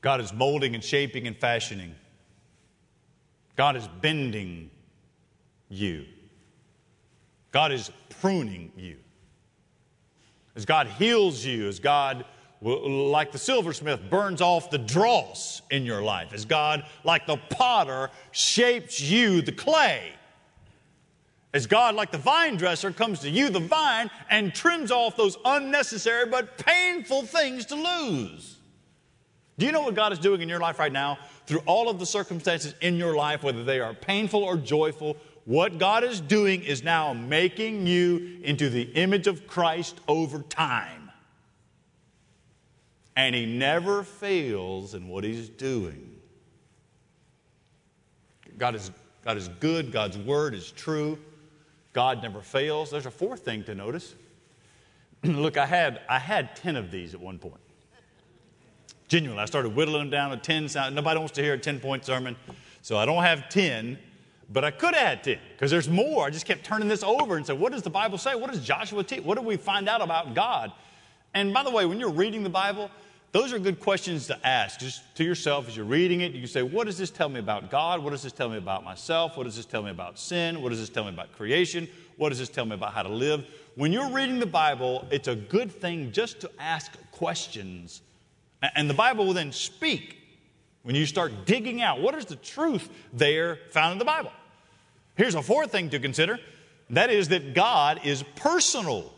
God 0.00 0.20
is 0.20 0.32
molding 0.32 0.74
and 0.74 0.82
shaping 0.82 1.28
and 1.28 1.36
fashioning. 1.36 1.94
God 3.54 3.76
is 3.76 3.86
bending 4.00 4.68
you. 5.68 6.06
God 7.52 7.70
is 7.70 7.92
pruning 8.20 8.72
you. 8.76 8.96
As 10.56 10.64
God 10.64 10.86
heals 10.86 11.44
you, 11.44 11.68
as 11.68 11.78
God, 11.78 12.24
like 12.60 13.32
the 13.32 13.38
silversmith, 13.38 14.00
burns 14.10 14.40
off 14.40 14.70
the 14.70 14.78
dross 14.78 15.62
in 15.70 15.84
your 15.84 16.02
life, 16.02 16.32
as 16.32 16.44
God, 16.44 16.84
like 17.04 17.26
the 17.26 17.36
potter, 17.50 18.10
shapes 18.32 19.00
you, 19.00 19.42
the 19.42 19.52
clay, 19.52 20.12
as 21.52 21.66
God, 21.66 21.96
like 21.96 22.12
the 22.12 22.18
vine 22.18 22.56
dresser, 22.56 22.92
comes 22.92 23.20
to 23.20 23.30
you, 23.30 23.50
the 23.50 23.60
vine, 23.60 24.10
and 24.28 24.54
trims 24.54 24.92
off 24.92 25.16
those 25.16 25.36
unnecessary 25.44 26.26
but 26.26 26.58
painful 26.58 27.22
things 27.22 27.66
to 27.66 27.74
lose. 27.74 28.56
Do 29.58 29.66
you 29.66 29.72
know 29.72 29.82
what 29.82 29.94
God 29.94 30.12
is 30.12 30.18
doing 30.18 30.40
in 30.40 30.48
your 30.48 30.60
life 30.60 30.78
right 30.78 30.92
now? 30.92 31.18
Through 31.46 31.60
all 31.66 31.90
of 31.90 31.98
the 31.98 32.06
circumstances 32.06 32.74
in 32.80 32.96
your 32.96 33.16
life, 33.16 33.42
whether 33.42 33.64
they 33.64 33.80
are 33.80 33.92
painful 33.92 34.44
or 34.44 34.56
joyful, 34.56 35.16
what 35.44 35.78
God 35.78 36.04
is 36.04 36.20
doing 36.20 36.62
is 36.62 36.84
now 36.84 37.12
making 37.12 37.86
you 37.86 38.38
into 38.42 38.68
the 38.68 38.82
image 38.82 39.26
of 39.26 39.46
Christ 39.46 40.00
over 40.06 40.40
time. 40.40 41.10
And 43.16 43.34
He 43.34 43.46
never 43.46 44.02
fails 44.02 44.94
in 44.94 45.08
what 45.08 45.24
He's 45.24 45.48
doing. 45.48 46.06
God 48.58 48.74
is, 48.74 48.90
God 49.24 49.36
is 49.36 49.48
good, 49.60 49.90
God's 49.90 50.18
word 50.18 50.54
is 50.54 50.70
true, 50.70 51.18
God 51.92 52.22
never 52.22 52.40
fails. 52.40 52.90
There's 52.90 53.06
a 53.06 53.10
fourth 53.10 53.40
thing 53.40 53.64
to 53.64 53.74
notice. 53.74 54.14
Look, 55.24 55.56
I 55.56 55.66
had, 55.66 56.02
I 56.08 56.18
had 56.18 56.54
10 56.56 56.76
of 56.76 56.90
these 56.90 57.14
at 57.14 57.20
one 57.20 57.38
point. 57.38 57.60
Genuinely, 59.08 59.42
I 59.42 59.46
started 59.46 59.74
whittling 59.74 60.02
them 60.02 60.10
down 60.10 60.30
to 60.30 60.36
10. 60.36 60.94
Nobody 60.94 61.18
wants 61.18 61.32
to 61.32 61.42
hear 61.42 61.54
a 61.54 61.58
10 61.58 61.80
point 61.80 62.04
sermon, 62.04 62.36
so 62.82 62.96
I 62.96 63.06
don't 63.06 63.22
have 63.24 63.48
10 63.48 63.98
but 64.52 64.64
I 64.64 64.70
could 64.72 64.94
add 64.94 65.22
10 65.22 65.38
because 65.52 65.70
there's 65.70 65.88
more. 65.88 66.26
I 66.26 66.30
just 66.30 66.44
kept 66.44 66.64
turning 66.64 66.88
this 66.88 67.02
over 67.02 67.36
and 67.36 67.46
said, 67.46 67.58
What 67.58 67.72
does 67.72 67.82
the 67.82 67.90
Bible 67.90 68.18
say? 68.18 68.34
What 68.34 68.50
does 68.50 68.60
Joshua 68.60 69.04
teach? 69.04 69.22
What 69.22 69.38
do 69.38 69.42
we 69.42 69.56
find 69.56 69.88
out 69.88 70.02
about 70.02 70.34
God? 70.34 70.72
And 71.34 71.54
by 71.54 71.62
the 71.62 71.70
way, 71.70 71.86
when 71.86 72.00
you're 72.00 72.10
reading 72.10 72.42
the 72.42 72.50
Bible, 72.50 72.90
those 73.32 73.52
are 73.52 73.60
good 73.60 73.78
questions 73.78 74.26
to 74.26 74.46
ask 74.46 74.80
just 74.80 75.02
to 75.14 75.24
yourself 75.24 75.68
as 75.68 75.76
you're 75.76 75.86
reading 75.86 76.22
it. 76.22 76.32
You 76.32 76.40
can 76.40 76.48
say, 76.48 76.62
What 76.62 76.86
does 76.86 76.98
this 76.98 77.10
tell 77.10 77.28
me 77.28 77.38
about 77.38 77.70
God? 77.70 78.02
What 78.02 78.10
does 78.10 78.24
this 78.24 78.32
tell 78.32 78.48
me 78.48 78.56
about 78.56 78.84
myself? 78.84 79.36
What 79.36 79.44
does 79.44 79.56
this 79.56 79.66
tell 79.66 79.82
me 79.82 79.90
about 79.90 80.18
sin? 80.18 80.60
What 80.60 80.70
does 80.70 80.80
this 80.80 80.90
tell 80.90 81.04
me 81.04 81.10
about 81.10 81.32
creation? 81.32 81.88
What 82.16 82.30
does 82.30 82.38
this 82.38 82.48
tell 82.48 82.66
me 82.66 82.74
about 82.74 82.92
how 82.92 83.04
to 83.04 83.08
live? 83.08 83.46
When 83.76 83.92
you're 83.92 84.10
reading 84.10 84.40
the 84.40 84.46
Bible, 84.46 85.06
it's 85.12 85.28
a 85.28 85.36
good 85.36 85.70
thing 85.70 86.10
just 86.10 86.40
to 86.40 86.50
ask 86.58 86.92
questions. 87.12 88.02
And 88.74 88.90
the 88.90 88.94
Bible 88.94 89.26
will 89.26 89.32
then 89.32 89.52
speak 89.52 90.18
when 90.82 90.94
you 90.94 91.06
start 91.06 91.46
digging 91.46 91.80
out 91.82 92.00
what 92.00 92.14
is 92.14 92.24
the 92.24 92.36
truth 92.36 92.90
there 93.12 93.58
found 93.70 93.92
in 93.92 93.98
the 93.98 94.04
Bible. 94.04 94.32
Here's 95.20 95.34
a 95.34 95.42
fourth 95.42 95.70
thing 95.70 95.90
to 95.90 95.98
consider 95.98 96.38
that 96.88 97.10
is 97.10 97.28
that 97.28 97.52
God 97.52 98.00
is 98.04 98.24
personal. 98.36 99.12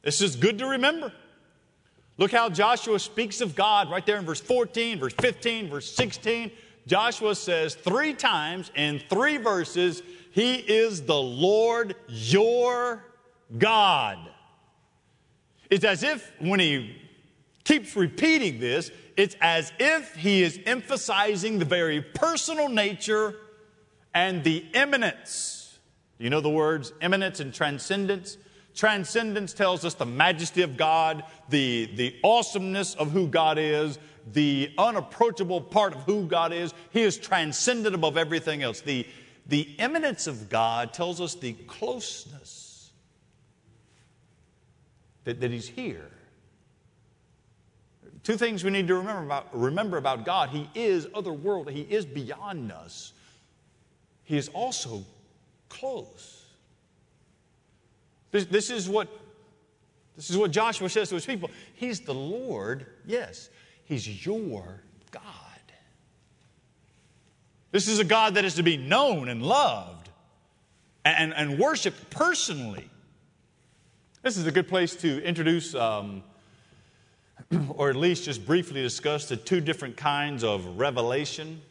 This 0.00 0.22
is 0.22 0.36
good 0.36 0.56
to 0.60 0.66
remember. 0.66 1.12
Look 2.16 2.32
how 2.32 2.48
Joshua 2.48 2.98
speaks 2.98 3.42
of 3.42 3.54
God 3.54 3.90
right 3.90 4.06
there 4.06 4.16
in 4.16 4.24
verse 4.24 4.40
14, 4.40 4.98
verse 4.98 5.12
15, 5.12 5.68
verse 5.68 5.92
16. 5.92 6.50
Joshua 6.86 7.34
says 7.34 7.74
three 7.74 8.14
times 8.14 8.70
in 8.74 9.02
three 9.10 9.36
verses, 9.36 10.02
He 10.30 10.54
is 10.54 11.02
the 11.02 11.20
Lord 11.20 11.94
your 12.08 13.04
God. 13.58 14.16
It's 15.68 15.84
as 15.84 16.04
if 16.04 16.32
when 16.38 16.58
he 16.58 16.96
keeps 17.64 17.94
repeating 17.94 18.60
this, 18.60 18.90
it's 19.14 19.36
as 19.42 19.74
if 19.78 20.14
he 20.14 20.42
is 20.42 20.58
emphasizing 20.64 21.58
the 21.58 21.66
very 21.66 22.00
personal 22.00 22.70
nature 22.70 23.34
and 24.14 24.44
the 24.44 24.64
immanence. 24.74 25.78
Do 26.18 26.24
You 26.24 26.30
know 26.30 26.40
the 26.40 26.48
words 26.48 26.92
immanence 27.00 27.40
and 27.40 27.52
transcendence? 27.52 28.36
Transcendence 28.74 29.54
tells 29.54 29.84
us 29.84 29.94
the 29.94 30.06
majesty 30.06 30.62
of 30.62 30.76
God, 30.76 31.24
the, 31.48 31.90
the 31.96 32.16
awesomeness 32.22 32.94
of 32.94 33.10
who 33.10 33.26
God 33.26 33.58
is, 33.58 33.98
the 34.32 34.72
unapproachable 34.78 35.60
part 35.60 35.94
of 35.94 36.02
who 36.02 36.26
God 36.26 36.52
is. 36.52 36.72
He 36.90 37.02
is 37.02 37.16
transcendent 37.16 37.94
above 37.94 38.16
everything 38.16 38.62
else. 38.62 38.80
The, 38.80 39.06
the 39.46 39.62
immanence 39.78 40.26
of 40.26 40.48
God 40.48 40.92
tells 40.92 41.20
us 41.20 41.34
the 41.34 41.54
closeness 41.54 42.92
that, 45.24 45.40
that 45.40 45.50
He's 45.50 45.68
here. 45.68 46.10
Two 48.22 48.36
things 48.36 48.62
we 48.62 48.70
need 48.70 48.88
to 48.88 48.94
remember 48.94 49.24
about, 49.24 49.48
remember 49.58 49.96
about 49.96 50.24
God 50.24 50.50
He 50.50 50.68
is 50.74 51.06
otherworldly, 51.06 51.72
He 51.72 51.82
is 51.82 52.04
beyond 52.04 52.70
us 52.70 53.12
he 54.28 54.36
is 54.36 54.48
also 54.48 55.06
close. 55.70 56.44
This, 58.30 58.44
this, 58.44 58.68
is 58.68 58.86
what, 58.86 59.08
this 60.16 60.28
is 60.28 60.36
what 60.36 60.50
Joshua 60.50 60.90
says 60.90 61.08
to 61.08 61.14
his 61.14 61.24
people. 61.24 61.50
He's 61.74 62.00
the 62.00 62.12
Lord, 62.12 62.84
yes, 63.06 63.48
He's 63.84 64.26
your 64.26 64.82
God. 65.10 65.22
This 67.70 67.88
is 67.88 68.00
a 68.00 68.04
God 68.04 68.34
that 68.34 68.44
is 68.44 68.56
to 68.56 68.62
be 68.62 68.76
known 68.76 69.30
and 69.30 69.42
loved 69.42 70.10
and, 71.06 71.32
and 71.32 71.58
worshiped 71.58 72.10
personally. 72.10 72.90
This 74.22 74.36
is 74.36 74.46
a 74.46 74.52
good 74.52 74.68
place 74.68 74.94
to 74.96 75.24
introduce, 75.24 75.74
um, 75.74 76.22
or 77.70 77.88
at 77.88 77.96
least 77.96 78.24
just 78.24 78.44
briefly 78.44 78.82
discuss, 78.82 79.26
the 79.26 79.38
two 79.38 79.62
different 79.62 79.96
kinds 79.96 80.44
of 80.44 80.78
revelation 80.78 81.62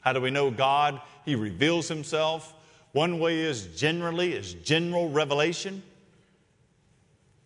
how 0.00 0.14
do 0.14 0.20
we 0.20 0.30
know 0.30 0.50
God? 0.50 1.00
He 1.30 1.36
reveals 1.36 1.86
himself. 1.86 2.54
One 2.90 3.20
way 3.20 3.38
is 3.38 3.66
generally 3.76 4.32
is 4.32 4.54
general 4.54 5.08
revelation. 5.08 5.80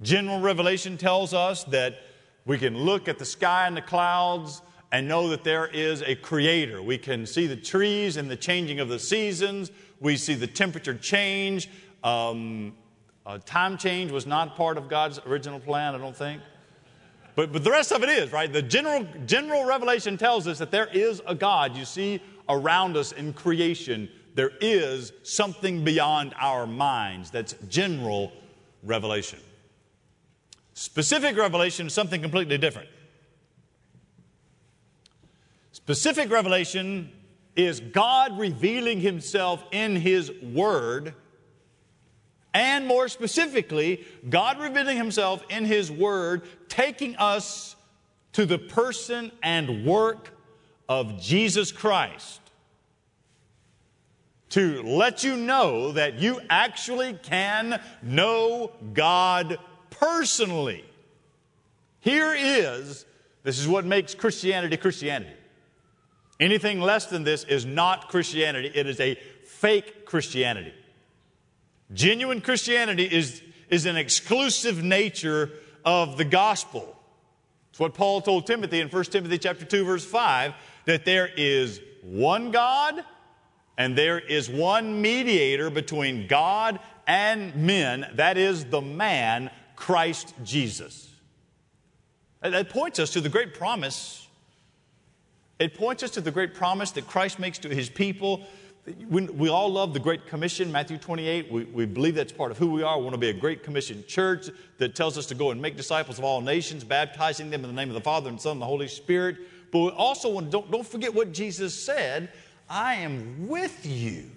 General 0.01 0.41
revelation 0.41 0.97
tells 0.97 1.35
us 1.35 1.65
that 1.65 1.99
we 2.47 2.57
can 2.57 2.79
look 2.79 3.09
at 3.09 3.19
the 3.19 3.27
sky 3.27 3.67
and 3.67 3.77
the 3.77 3.83
clouds 3.83 4.63
and 4.91 5.07
know 5.07 5.29
that 5.29 5.45
there 5.45 5.67
is 5.67 6.01
a 6.01 6.15
creator. 6.15 6.81
We 6.83 6.97
can 6.97 7.27
see 7.27 7.47
the 7.47 7.57
trees 7.57 8.17
and 8.17 8.31
the 8.31 8.37
changing 8.37 8.81
of 8.81 8.89
the 8.89 8.99
seasons. 8.99 9.71
We 10.01 10.17
see 10.17 10.33
the 10.33 10.47
temperature 10.47 10.95
change. 10.95 11.69
Um, 12.03 12.75
uh, 13.27 13.37
time 13.45 13.77
change 13.77 14.11
was 14.13 14.25
not 14.27 14.57
part 14.57 14.79
of 14.79 14.89
God's 14.89 15.21
original 15.27 15.61
plan, 15.61 15.95
I 15.95 15.99
don't 15.99 16.17
think. 16.17 16.41
But, 17.35 17.53
but 17.53 17.63
the 17.63 17.71
rest 17.71 17.93
of 17.93 18.03
it 18.03 18.09
is, 18.09 18.33
right? 18.33 18.51
The 18.51 18.63
general, 18.63 19.07
general 19.27 19.67
revelation 19.67 20.17
tells 20.17 20.49
us 20.49 20.59
that 20.59 20.71
there 20.71 20.87
is 20.87 21.21
a 21.27 21.35
God. 21.35 21.77
You 21.77 21.85
see 21.85 22.23
around 22.49 22.97
us 22.97 23.13
in 23.13 23.33
creation, 23.33 24.09
there 24.35 24.53
is 24.61 25.13
something 25.23 25.85
beyond 25.85 26.35
our 26.39 26.67
minds 26.67 27.31
that's 27.31 27.55
general 27.69 28.33
revelation. 28.83 29.39
Specific 30.75 31.37
revelation 31.37 31.87
is 31.87 31.95
something 31.95 32.21
completely 32.21 32.59
different. 32.59 32.89
Specific 35.73 36.31
revelation 36.31 37.11
is 37.57 37.79
God 37.81 38.39
revealing 38.39 39.01
Himself 39.01 39.65
in 39.71 39.97
His 39.97 40.33
Word, 40.43 41.15
and 42.53 42.87
more 42.87 43.09
specifically, 43.09 44.05
God 44.29 44.59
revealing 44.61 44.97
Himself 44.97 45.45
in 45.51 45.65
His 45.65 45.91
Word, 45.91 46.43
taking 46.69 47.15
us 47.17 47.77
to 48.33 48.47
the 48.47 48.59
person 48.59 49.31
and 49.43 49.87
work 49.87 50.31
of 50.89 51.21
Jesus 51.21 51.73
Christ 51.73 52.41
to 54.51 54.83
let 54.83 55.25
you 55.25 55.37
know 55.37 55.91
that 55.93 56.21
you 56.21 56.41
actually 56.49 57.15
can 57.23 57.81
know 58.03 58.71
God 58.93 59.59
personally. 59.91 60.85
Here 62.01 62.35
is 62.37 63.05
this 63.43 63.59
is 63.59 63.67
what 63.67 63.85
makes 63.85 64.15
Christianity 64.15 64.77
Christianity. 64.77 65.35
Anything 66.39 66.81
less 66.81 67.07
than 67.07 67.25
this 67.25 67.45
is 67.45 67.65
not 67.65 68.09
Christianity, 68.09 68.71
it 68.75 68.87
is 68.87 69.01
a 69.01 69.19
fake 69.45 70.05
Christianity. 70.05 70.75
Genuine 71.93 72.41
Christianity 72.41 73.05
is, 73.05 73.43
is 73.69 73.87
an 73.87 73.97
exclusive 73.97 74.83
nature 74.83 75.51
of 75.85 76.17
the 76.17 76.25
gospel. 76.25 76.97
It's 77.71 77.81
what 77.81 77.95
Paul 77.95 78.21
told 78.21 78.47
Timothy 78.47 78.81
in 78.81 78.89
1 78.89 79.05
Timothy 79.05 79.39
chapter 79.39 79.65
2 79.65 79.85
verse 79.85 80.05
5 80.05 80.55
that 80.87 81.05
there 81.05 81.31
is 81.37 81.81
one 82.03 82.51
God 82.51 83.05
and 83.77 83.97
there 83.97 84.19
is 84.19 84.49
one 84.49 85.01
mediator 85.03 85.71
between 85.71 86.27
God 86.27 86.79
and 87.07 87.55
men, 87.57 88.07
that 88.15 88.37
is 88.37 88.65
the 88.67 88.81
man 88.81 89.51
Christ 89.77 90.35
Jesus. 90.43 91.11
That 92.41 92.69
points 92.69 92.99
us 92.99 93.11
to 93.11 93.21
the 93.21 93.29
great 93.29 93.55
promise. 93.55 94.27
It 95.59 95.75
points 95.75 96.03
us 96.03 96.11
to 96.13 96.21
the 96.21 96.31
great 96.31 96.55
promise 96.55 96.91
that 96.93 97.07
Christ 97.07 97.39
makes 97.39 97.59
to 97.59 97.69
his 97.69 97.89
people. 97.89 98.45
We 99.09 99.49
all 99.49 99.73
love 99.73 99.95
the 99.95 100.01
Great 100.01 100.27
Commission, 100.27 100.71
Matthew 100.71 100.99
28. 100.99 101.51
We, 101.51 101.65
we 101.65 101.87
believe 101.87 102.15
that's 102.15 102.33
part 102.33 102.51
of 102.51 102.59
who 102.59 102.71
we 102.71 102.83
are. 102.83 102.99
We 102.99 103.05
want 103.05 103.15
to 103.15 103.19
be 103.19 103.31
a 103.31 103.33
Great 103.33 103.63
Commission 103.63 104.05
church 104.07 104.51
that 104.77 104.95
tells 104.95 105.17
us 105.17 105.25
to 105.27 105.35
go 105.35 105.53
and 105.53 105.63
make 105.63 105.75
disciples 105.75 106.19
of 106.19 106.25
all 106.25 106.43
nations, 106.43 106.85
baptizing 106.85 107.49
them 107.49 107.65
in 107.65 107.71
the 107.71 107.75
name 107.75 107.89
of 107.89 107.95
the 107.95 108.03
Father 108.03 108.29
and 108.29 108.39
Son 108.39 108.53
and 108.53 108.61
the 108.61 108.67
Holy 108.67 108.89
Spirit. 108.89 109.39
But 109.75 109.81
we 109.81 109.89
also 109.89 110.41
don't, 110.41 110.71
don't 110.71 110.87
forget 110.87 111.13
what 111.13 111.33
Jesus 111.33 111.75
said 111.75 112.29
I 112.71 112.95
am 112.95 113.49
with 113.49 113.85
you. 113.85 114.31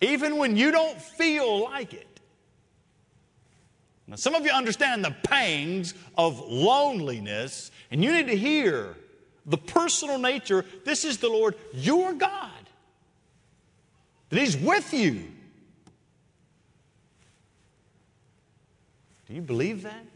Even 0.00 0.38
when 0.38 0.56
you 0.56 0.70
don't 0.70 0.98
feel 0.98 1.64
like 1.64 1.92
it. 1.92 2.20
Now, 4.06 4.16
some 4.16 4.34
of 4.34 4.46
you 4.46 4.52
understand 4.52 5.04
the 5.04 5.10
pangs 5.10 5.92
of 6.16 6.40
loneliness, 6.40 7.70
and 7.90 8.02
you 8.02 8.10
need 8.10 8.28
to 8.28 8.36
hear 8.36 8.96
the 9.44 9.58
personal 9.58 10.18
nature. 10.18 10.64
This 10.86 11.04
is 11.04 11.18
the 11.18 11.28
Lord, 11.28 11.56
your 11.74 12.14
God, 12.14 12.50
that 14.30 14.38
He's 14.38 14.56
with 14.56 14.94
you. 14.94 15.30
Do 19.26 19.34
you 19.34 19.42
believe 19.42 19.82
that? 19.82 20.06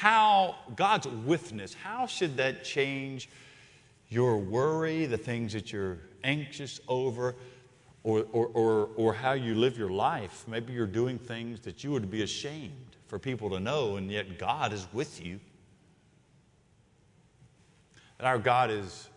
How, 0.00 0.56
God's 0.74 1.06
witness, 1.06 1.74
how 1.74 2.06
should 2.06 2.36
that 2.36 2.64
change 2.64 3.28
your 4.08 4.38
worry, 4.38 5.06
the 5.06 5.18
things 5.18 5.52
that 5.52 5.72
you're 5.72 5.98
anxious 6.22 6.80
over? 6.88 7.34
or, 8.06 8.24
or, 8.30 8.46
or, 8.54 8.88
or 8.94 9.12
how 9.12 9.32
you 9.32 9.56
live 9.56 9.76
your 9.76 9.90
life. 9.90 10.44
Maybe 10.46 10.72
you're 10.72 10.86
doing 10.86 11.18
things 11.18 11.58
that 11.62 11.82
you 11.82 11.90
would 11.90 12.08
be 12.08 12.22
ashamed 12.22 12.94
for 13.08 13.18
people 13.18 13.50
to 13.50 13.58
know, 13.58 13.96
and 13.96 14.08
yet 14.12 14.38
God 14.38 14.72
is 14.72 14.86
with 14.92 15.24
you. 15.24 15.40
And 18.20 18.28
our 18.28 18.38
God 18.38 18.70
is 18.70 19.08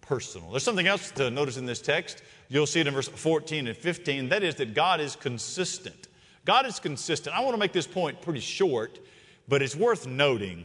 personal. 0.00 0.50
There's 0.50 0.64
something 0.64 0.88
else 0.88 1.12
to 1.12 1.30
notice 1.30 1.56
in 1.56 1.66
this 1.66 1.80
text. 1.80 2.24
You'll 2.48 2.66
see 2.66 2.80
it 2.80 2.88
in 2.88 2.94
verse 2.94 3.06
14 3.06 3.68
and 3.68 3.76
15. 3.76 4.28
That 4.28 4.42
is, 4.42 4.56
that 4.56 4.74
God 4.74 5.00
is 5.00 5.14
consistent. 5.14 6.08
God 6.44 6.66
is 6.66 6.80
consistent. 6.80 7.36
I 7.36 7.42
want 7.42 7.54
to 7.54 7.58
make 7.58 7.72
this 7.72 7.86
point 7.86 8.20
pretty 8.20 8.40
short, 8.40 8.98
but 9.48 9.62
it's 9.62 9.76
worth 9.76 10.06
noting. 10.06 10.64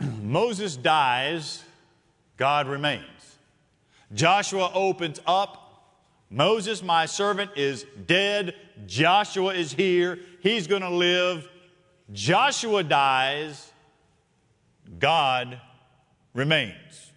Moses 0.22 0.76
dies, 0.76 1.62
God 2.36 2.68
remains. 2.68 3.06
Joshua 4.14 4.70
opens 4.74 5.20
up. 5.26 5.58
Moses, 6.30 6.82
my 6.82 7.06
servant, 7.06 7.50
is 7.56 7.86
dead. 8.06 8.54
Joshua 8.86 9.54
is 9.54 9.72
here. 9.72 10.18
He's 10.40 10.66
going 10.66 10.82
to 10.82 10.90
live. 10.90 11.48
Joshua 12.12 12.82
dies. 12.82 13.70
God 14.98 15.60
remains. 16.34 17.11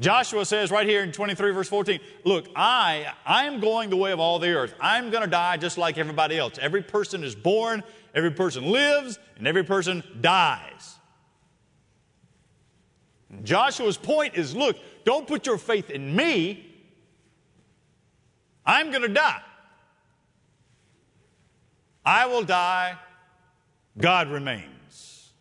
Joshua 0.00 0.44
says 0.44 0.70
right 0.70 0.86
here 0.86 1.02
in 1.02 1.12
23 1.12 1.52
verse 1.52 1.68
14, 1.68 2.00
look, 2.24 2.48
I, 2.56 3.12
I 3.24 3.44
am 3.44 3.60
going 3.60 3.90
the 3.90 3.96
way 3.96 4.12
of 4.12 4.20
all 4.20 4.38
the 4.38 4.52
earth. 4.52 4.74
I'm 4.80 5.10
going 5.10 5.22
to 5.22 5.30
die 5.30 5.56
just 5.56 5.78
like 5.78 5.98
everybody 5.98 6.36
else. 6.36 6.58
Every 6.60 6.82
person 6.82 7.22
is 7.22 7.34
born, 7.34 7.82
every 8.14 8.32
person 8.32 8.70
lives, 8.70 9.18
and 9.36 9.46
every 9.46 9.64
person 9.64 10.02
dies. 10.20 10.96
Joshua's 13.42 13.96
point 13.96 14.34
is, 14.34 14.54
look, 14.54 14.76
don't 15.04 15.26
put 15.26 15.46
your 15.46 15.58
faith 15.58 15.90
in 15.90 16.14
me. 16.14 16.70
I'm 18.66 18.90
going 18.90 19.02
to 19.02 19.08
die. 19.08 19.42
I 22.04 22.26
will 22.26 22.42
die. 22.42 22.98
God 23.98 24.28
remains. 24.28 25.32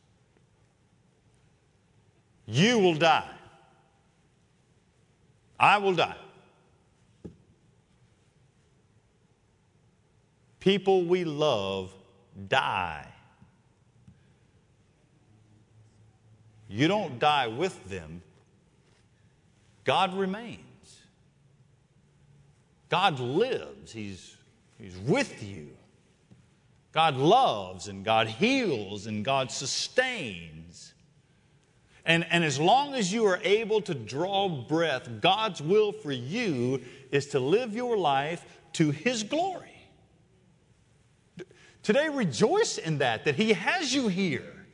You 2.45 2.79
will 2.79 2.95
die. 2.95 3.29
I 5.59 5.77
will 5.77 5.93
die. 5.93 6.15
People 10.59 11.03
we 11.03 11.25
love 11.25 11.93
die. 12.47 13.07
You 16.69 16.87
don't 16.87 17.19
die 17.19 17.47
with 17.47 17.87
them, 17.89 18.21
God 19.83 20.15
remains. 20.15 20.59
God 22.89 23.19
lives, 23.19 23.91
He's, 23.91 24.37
he's 24.79 24.97
with 24.97 25.43
you. 25.43 25.69
God 26.93 27.15
loves 27.17 27.87
and 27.87 28.05
God 28.05 28.27
heals 28.27 29.07
and 29.07 29.25
God 29.25 29.51
sustains. 29.51 30.92
And, 32.05 32.25
and 32.29 32.43
as 32.43 32.59
long 32.59 32.95
as 32.95 33.13
you 33.13 33.25
are 33.25 33.39
able 33.43 33.81
to 33.81 33.93
draw 33.93 34.49
breath, 34.49 35.09
God's 35.21 35.61
will 35.61 35.91
for 35.91 36.11
you 36.11 36.81
is 37.11 37.27
to 37.27 37.39
live 37.39 37.73
your 37.73 37.95
life 37.95 38.45
to 38.73 38.91
His 38.91 39.23
glory. 39.23 39.69
Today, 41.81 42.09
rejoice 42.09 42.77
in 42.77 42.97
that, 42.99 43.25
that 43.25 43.35
He 43.35 43.53
has 43.53 43.93
you 43.93 44.09
here, 44.09 44.65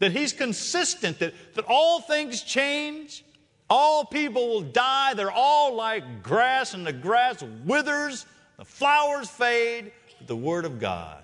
that 0.00 0.12
He's 0.12 0.32
consistent, 0.32 1.18
that, 1.20 1.34
that 1.54 1.64
all 1.68 2.00
things 2.00 2.42
change, 2.42 3.24
all 3.70 4.04
people 4.04 4.48
will 4.48 4.62
die. 4.62 5.14
They're 5.14 5.30
all 5.30 5.74
like 5.74 6.22
grass, 6.22 6.74
and 6.74 6.86
the 6.86 6.92
grass 6.92 7.42
withers, 7.64 8.26
the 8.58 8.64
flowers 8.64 9.30
fade, 9.30 9.92
but 10.18 10.26
the 10.26 10.36
Word 10.36 10.64
of 10.64 10.80
God 10.80 11.22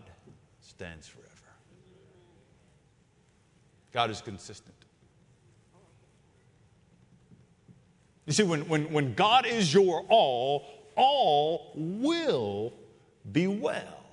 stands 0.61 1.09
forever. 1.09 1.29
God 3.93 4.11
is 4.11 4.21
consistent. 4.21 4.78
You 8.29 8.35
see, 8.35 8.43
when, 8.43 8.69
when, 8.69 8.93
when 8.93 9.15
God 9.15 9.47
is 9.47 9.73
your 9.73 10.05
all, 10.11 10.67
all 10.97 11.73
will 11.75 12.75
be 13.33 13.47
well. 13.47 14.05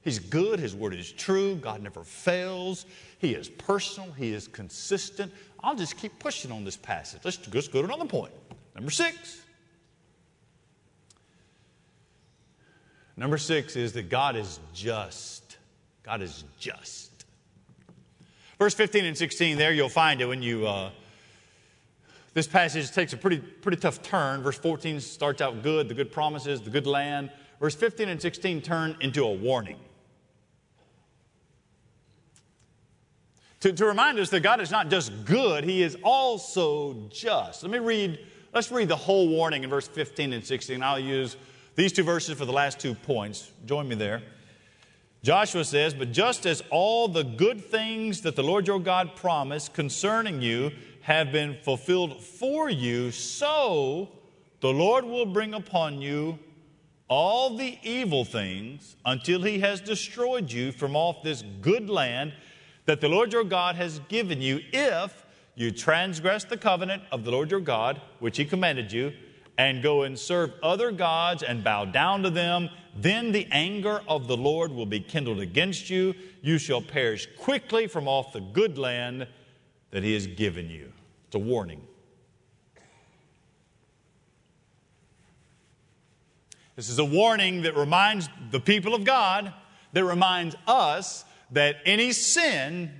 He's 0.00 0.18
good, 0.18 0.58
His 0.58 0.74
word 0.74 0.92
is 0.92 1.12
true, 1.12 1.54
God 1.54 1.80
never 1.80 2.02
fails, 2.02 2.86
He 3.20 3.34
is 3.34 3.48
personal, 3.48 4.10
He 4.10 4.32
is 4.32 4.48
consistent. 4.48 5.32
I'll 5.62 5.76
just 5.76 5.96
keep 5.96 6.18
pushing 6.18 6.50
on 6.50 6.64
this 6.64 6.76
passage. 6.76 7.20
Let's 7.22 7.36
just 7.36 7.70
go 7.70 7.82
to 7.82 7.86
another 7.86 8.04
point. 8.04 8.32
Number 8.74 8.90
six. 8.90 9.42
Number 13.16 13.38
six 13.38 13.76
is 13.76 13.92
that 13.92 14.08
God 14.08 14.34
is 14.34 14.58
just. 14.74 15.56
God 16.02 16.20
is 16.20 16.42
just. 16.58 17.26
Verse 18.58 18.74
15 18.74 19.04
and 19.04 19.16
16, 19.16 19.56
there 19.56 19.72
you'll 19.72 19.88
find 19.88 20.20
it 20.20 20.26
when 20.26 20.42
you. 20.42 20.66
Uh, 20.66 20.90
this 22.34 22.46
passage 22.46 22.90
takes 22.92 23.12
a 23.12 23.16
pretty, 23.16 23.38
pretty 23.38 23.78
tough 23.78 24.02
turn. 24.02 24.42
Verse 24.42 24.58
14 24.58 25.00
starts 25.00 25.40
out 25.40 25.62
good, 25.62 25.88
the 25.88 25.94
good 25.94 26.10
promises, 26.10 26.60
the 26.60 26.70
good 26.70 26.86
land. 26.86 27.30
Verse 27.60 27.74
15 27.74 28.08
and 28.08 28.20
16 28.20 28.62
turn 28.62 28.96
into 29.00 29.24
a 29.24 29.32
warning. 29.32 29.78
to, 33.62 33.72
to 33.72 33.86
remind 33.86 34.18
us 34.18 34.28
that 34.30 34.40
God 34.40 34.60
is 34.60 34.72
not 34.72 34.90
just 34.90 35.24
good, 35.24 35.62
He 35.62 35.82
is 35.82 35.96
also 36.02 36.94
just. 37.10 37.62
Let 37.62 37.70
me 37.70 37.78
read, 37.78 38.18
let's 38.52 38.72
read 38.72 38.88
the 38.88 38.96
whole 38.96 39.28
warning 39.28 39.62
in 39.62 39.70
verse 39.70 39.86
15 39.86 40.32
and 40.32 40.44
16. 40.44 40.82
I'll 40.82 40.98
use 40.98 41.36
these 41.76 41.92
two 41.92 42.02
verses 42.02 42.36
for 42.36 42.44
the 42.44 42.52
last 42.52 42.80
two 42.80 42.94
points. 42.94 43.52
Join 43.64 43.86
me 43.86 43.94
there. 43.94 44.20
Joshua 45.22 45.64
says, 45.64 45.94
But 45.94 46.10
just 46.10 46.44
as 46.44 46.64
all 46.70 47.06
the 47.06 47.22
good 47.22 47.64
things 47.64 48.22
that 48.22 48.34
the 48.34 48.42
Lord 48.42 48.66
your 48.66 48.80
God 48.80 49.14
promised 49.14 49.72
concerning 49.74 50.42
you 50.42 50.72
have 51.02 51.32
been 51.32 51.56
fulfilled 51.62 52.22
for 52.22 52.70
you, 52.70 53.10
so 53.10 54.08
the 54.60 54.72
Lord 54.72 55.04
will 55.04 55.26
bring 55.26 55.54
upon 55.54 56.00
you 56.00 56.38
all 57.08 57.56
the 57.56 57.78
evil 57.82 58.24
things 58.24 58.96
until 59.04 59.42
he 59.42 59.58
has 59.58 59.80
destroyed 59.80 60.50
you 60.50 60.72
from 60.72 60.96
off 60.96 61.22
this 61.22 61.42
good 61.60 61.90
land 61.90 62.32
that 62.86 63.00
the 63.00 63.08
Lord 63.08 63.32
your 63.32 63.44
God 63.44 63.76
has 63.76 64.00
given 64.08 64.40
you 64.40 64.60
if 64.72 65.26
you 65.54 65.70
transgress 65.70 66.44
the 66.44 66.56
covenant 66.56 67.02
of 67.12 67.24
the 67.24 67.30
Lord 67.30 67.50
your 67.50 67.60
God, 67.60 68.00
which 68.20 68.36
he 68.36 68.44
commanded 68.44 68.90
you, 68.90 69.12
and 69.58 69.82
go 69.82 70.02
and 70.02 70.18
serve 70.18 70.52
other 70.62 70.90
gods 70.90 71.42
and 71.42 71.62
bow 71.62 71.84
down 71.84 72.22
to 72.22 72.30
them, 72.30 72.70
then 72.96 73.32
the 73.32 73.46
anger 73.50 74.00
of 74.08 74.26
the 74.26 74.36
Lord 74.36 74.72
will 74.72 74.86
be 74.86 75.00
kindled 75.00 75.40
against 75.40 75.90
you. 75.90 76.14
You 76.40 76.58
shall 76.58 76.80
perish 76.80 77.28
quickly 77.38 77.86
from 77.86 78.08
off 78.08 78.32
the 78.32 78.40
good 78.40 78.78
land 78.78 79.26
that 79.92 80.02
he 80.02 80.14
has 80.14 80.26
given 80.26 80.68
you. 80.68 80.92
It's 81.26 81.36
a 81.36 81.38
warning. 81.38 81.80
This 86.74 86.88
is 86.88 86.98
a 86.98 87.04
warning 87.04 87.62
that 87.62 87.76
reminds 87.76 88.28
the 88.50 88.58
people 88.58 88.94
of 88.94 89.04
God, 89.04 89.52
that 89.92 90.04
reminds 90.04 90.56
us 90.66 91.24
that 91.50 91.76
any 91.84 92.12
sin, 92.12 92.90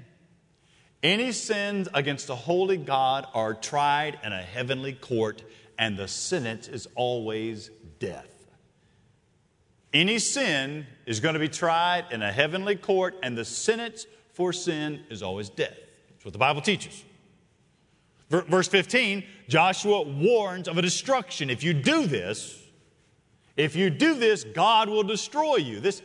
any 1.03 1.33
sins 1.33 1.89
against 1.95 2.29
a 2.29 2.35
holy 2.35 2.77
God 2.77 3.27
are 3.35 3.55
tried 3.55 4.19
in 4.23 4.33
a 4.33 4.43
heavenly 4.43 4.93
court, 4.93 5.43
and 5.79 5.99
the 5.99 6.07
sentence 6.07 6.69
is 6.69 6.87
always 6.95 7.71
death. 7.99 8.29
Any 9.95 10.19
sin 10.19 10.87
is 11.07 11.21
going 11.21 11.35
to 11.35 11.41
be 11.41 11.49
tried 11.49 12.07
in 12.11 12.23
a 12.23 12.31
heavenly 12.31 12.77
court, 12.77 13.17
and 13.23 13.37
the 13.37 13.45
sentence 13.45 14.07
for 14.35 14.53
sin 14.53 15.05
is 15.11 15.23
always 15.23 15.49
death. 15.49 15.79
What 16.25 16.33
the 16.33 16.39
Bible 16.39 16.61
teaches. 16.61 17.05
Verse 18.31 18.69
15, 18.69 19.25
Joshua 19.49 20.03
warns 20.03 20.67
of 20.67 20.79
a 20.79 20.83
destruction. 20.83 21.51
If 21.51 21.63
you 21.63 21.75
do 21.75 22.07
this, 22.07 22.63
if 23.59 23.77
you 23.77 23.91
do 23.91 24.15
this, 24.15 24.45
God 24.45 24.89
will 24.89 25.03
destroy 25.03 25.57
you. 25.57 25.81
This, 25.81 26.01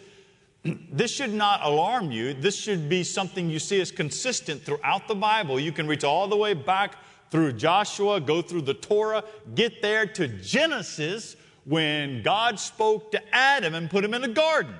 this 0.91 1.09
should 1.09 1.33
not 1.33 1.61
alarm 1.63 2.11
you. 2.11 2.33
This 2.33 2.57
should 2.57 2.89
be 2.89 3.03
something 3.03 3.49
you 3.49 3.59
see 3.59 3.79
as 3.79 3.91
consistent 3.91 4.61
throughout 4.61 5.07
the 5.07 5.15
Bible. 5.15 5.57
You 5.57 5.71
can 5.71 5.87
reach 5.87 6.03
all 6.03 6.27
the 6.27 6.35
way 6.35 6.53
back 6.53 6.95
through 7.29 7.53
Joshua, 7.53 8.19
go 8.19 8.41
through 8.41 8.63
the 8.63 8.73
Torah, 8.73 9.23
get 9.55 9.81
there 9.81 10.05
to 10.05 10.27
Genesis 10.27 11.37
when 11.63 12.23
God 12.23 12.59
spoke 12.59 13.11
to 13.11 13.35
Adam 13.35 13.73
and 13.73 13.89
put 13.89 14.03
him 14.03 14.13
in 14.13 14.21
the 14.21 14.27
garden. 14.27 14.75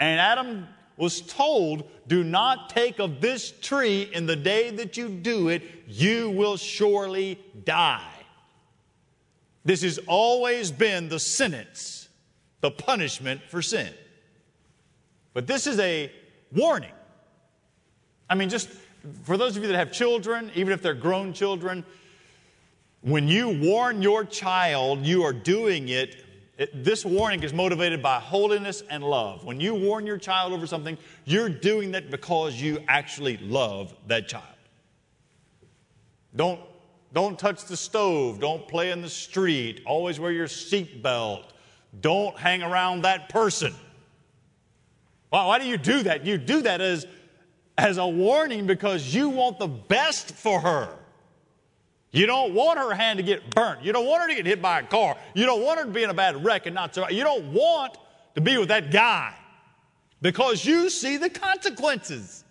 And 0.00 0.20
Adam 0.20 0.68
was 0.96 1.20
told, 1.20 1.84
Do 2.06 2.22
not 2.22 2.70
take 2.70 2.98
of 2.98 3.20
this 3.20 3.52
tree 3.60 4.10
in 4.12 4.26
the 4.26 4.36
day 4.36 4.70
that 4.70 4.96
you 4.96 5.08
do 5.08 5.48
it, 5.48 5.62
you 5.86 6.30
will 6.30 6.56
surely 6.56 7.38
die. 7.64 8.10
This 9.64 9.82
has 9.82 9.98
always 10.06 10.70
been 10.70 11.08
the 11.08 11.18
sentence, 11.18 12.08
the 12.60 12.70
punishment 12.70 13.40
for 13.48 13.62
sin. 13.62 13.92
But 15.32 15.46
this 15.46 15.66
is 15.66 15.78
a 15.80 16.12
warning. 16.52 16.92
I 18.28 18.34
mean, 18.34 18.48
just 18.48 18.68
for 19.24 19.36
those 19.36 19.56
of 19.56 19.62
you 19.62 19.68
that 19.68 19.76
have 19.76 19.92
children, 19.92 20.50
even 20.54 20.72
if 20.72 20.82
they're 20.82 20.94
grown 20.94 21.32
children, 21.32 21.84
when 23.00 23.28
you 23.28 23.60
warn 23.60 24.00
your 24.00 24.24
child, 24.24 25.04
you 25.04 25.24
are 25.24 25.32
doing 25.32 25.88
it 25.88 26.23
it, 26.56 26.84
this 26.84 27.04
warning 27.04 27.42
is 27.42 27.52
motivated 27.52 28.02
by 28.02 28.20
holiness 28.20 28.82
and 28.88 29.02
love. 29.02 29.44
When 29.44 29.60
you 29.60 29.74
warn 29.74 30.06
your 30.06 30.18
child 30.18 30.52
over 30.52 30.66
something, 30.66 30.96
you're 31.24 31.48
doing 31.48 31.92
that 31.92 32.10
because 32.10 32.60
you 32.60 32.78
actually 32.86 33.38
love 33.38 33.94
that 34.06 34.28
child. 34.28 34.44
Don't, 36.36 36.60
don't 37.12 37.38
touch 37.38 37.64
the 37.64 37.76
stove. 37.76 38.38
Don't 38.40 38.68
play 38.68 38.92
in 38.92 39.02
the 39.02 39.08
street. 39.08 39.82
Always 39.84 40.20
wear 40.20 40.30
your 40.30 40.46
seatbelt. 40.46 41.44
Don't 42.00 42.36
hang 42.36 42.62
around 42.62 43.02
that 43.02 43.28
person. 43.28 43.74
Why, 45.30 45.46
why 45.46 45.58
do 45.58 45.66
you 45.66 45.76
do 45.76 46.04
that? 46.04 46.24
You 46.24 46.38
do 46.38 46.62
that 46.62 46.80
as, 46.80 47.06
as 47.76 47.98
a 47.98 48.06
warning 48.06 48.66
because 48.66 49.12
you 49.12 49.28
want 49.28 49.58
the 49.58 49.68
best 49.68 50.34
for 50.34 50.60
her. 50.60 50.88
You 52.14 52.26
don't 52.26 52.54
want 52.54 52.78
her 52.78 52.94
hand 52.94 53.16
to 53.16 53.24
get 53.24 53.52
burnt. 53.52 53.82
You 53.82 53.92
don't 53.92 54.06
want 54.06 54.22
her 54.22 54.28
to 54.28 54.36
get 54.36 54.46
hit 54.46 54.62
by 54.62 54.78
a 54.78 54.82
car. 54.84 55.16
You 55.34 55.46
don't 55.46 55.64
want 55.64 55.80
her 55.80 55.84
to 55.84 55.90
be 55.90 56.04
in 56.04 56.10
a 56.10 56.14
bad 56.14 56.44
wreck 56.44 56.66
and 56.66 56.74
not 56.74 56.94
survive. 56.94 57.10
You 57.10 57.24
don't 57.24 57.52
want 57.52 57.98
to 58.36 58.40
be 58.40 58.56
with 58.56 58.68
that 58.68 58.92
guy 58.92 59.34
because 60.22 60.64
you 60.64 60.90
see 60.90 61.16
the 61.16 61.28
consequences. 61.28 62.44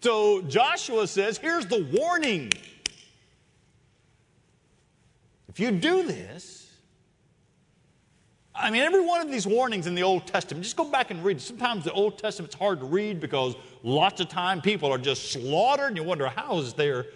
So 0.00 0.42
Joshua 0.42 1.08
says, 1.08 1.38
here's 1.38 1.66
the 1.66 1.82
warning. 1.92 2.52
If 5.48 5.58
you 5.58 5.72
do 5.72 6.04
this, 6.04 6.70
I 8.54 8.70
mean, 8.70 8.82
every 8.82 9.04
one 9.04 9.22
of 9.22 9.28
these 9.28 9.44
warnings 9.44 9.88
in 9.88 9.96
the 9.96 10.04
Old 10.04 10.28
Testament, 10.28 10.62
just 10.62 10.76
go 10.76 10.84
back 10.84 11.10
and 11.10 11.24
read. 11.24 11.40
Sometimes 11.40 11.82
the 11.82 11.92
Old 11.92 12.16
Testament's 12.16 12.54
hard 12.54 12.78
to 12.78 12.86
read 12.86 13.18
because 13.18 13.56
lots 13.82 14.20
of 14.20 14.28
time 14.28 14.62
people 14.62 14.92
are 14.92 14.98
just 14.98 15.32
slaughtered 15.32 15.88
and 15.88 15.96
you 15.96 16.04
wonder 16.04 16.28
how 16.28 16.58
is 16.58 16.74
there 16.74 17.06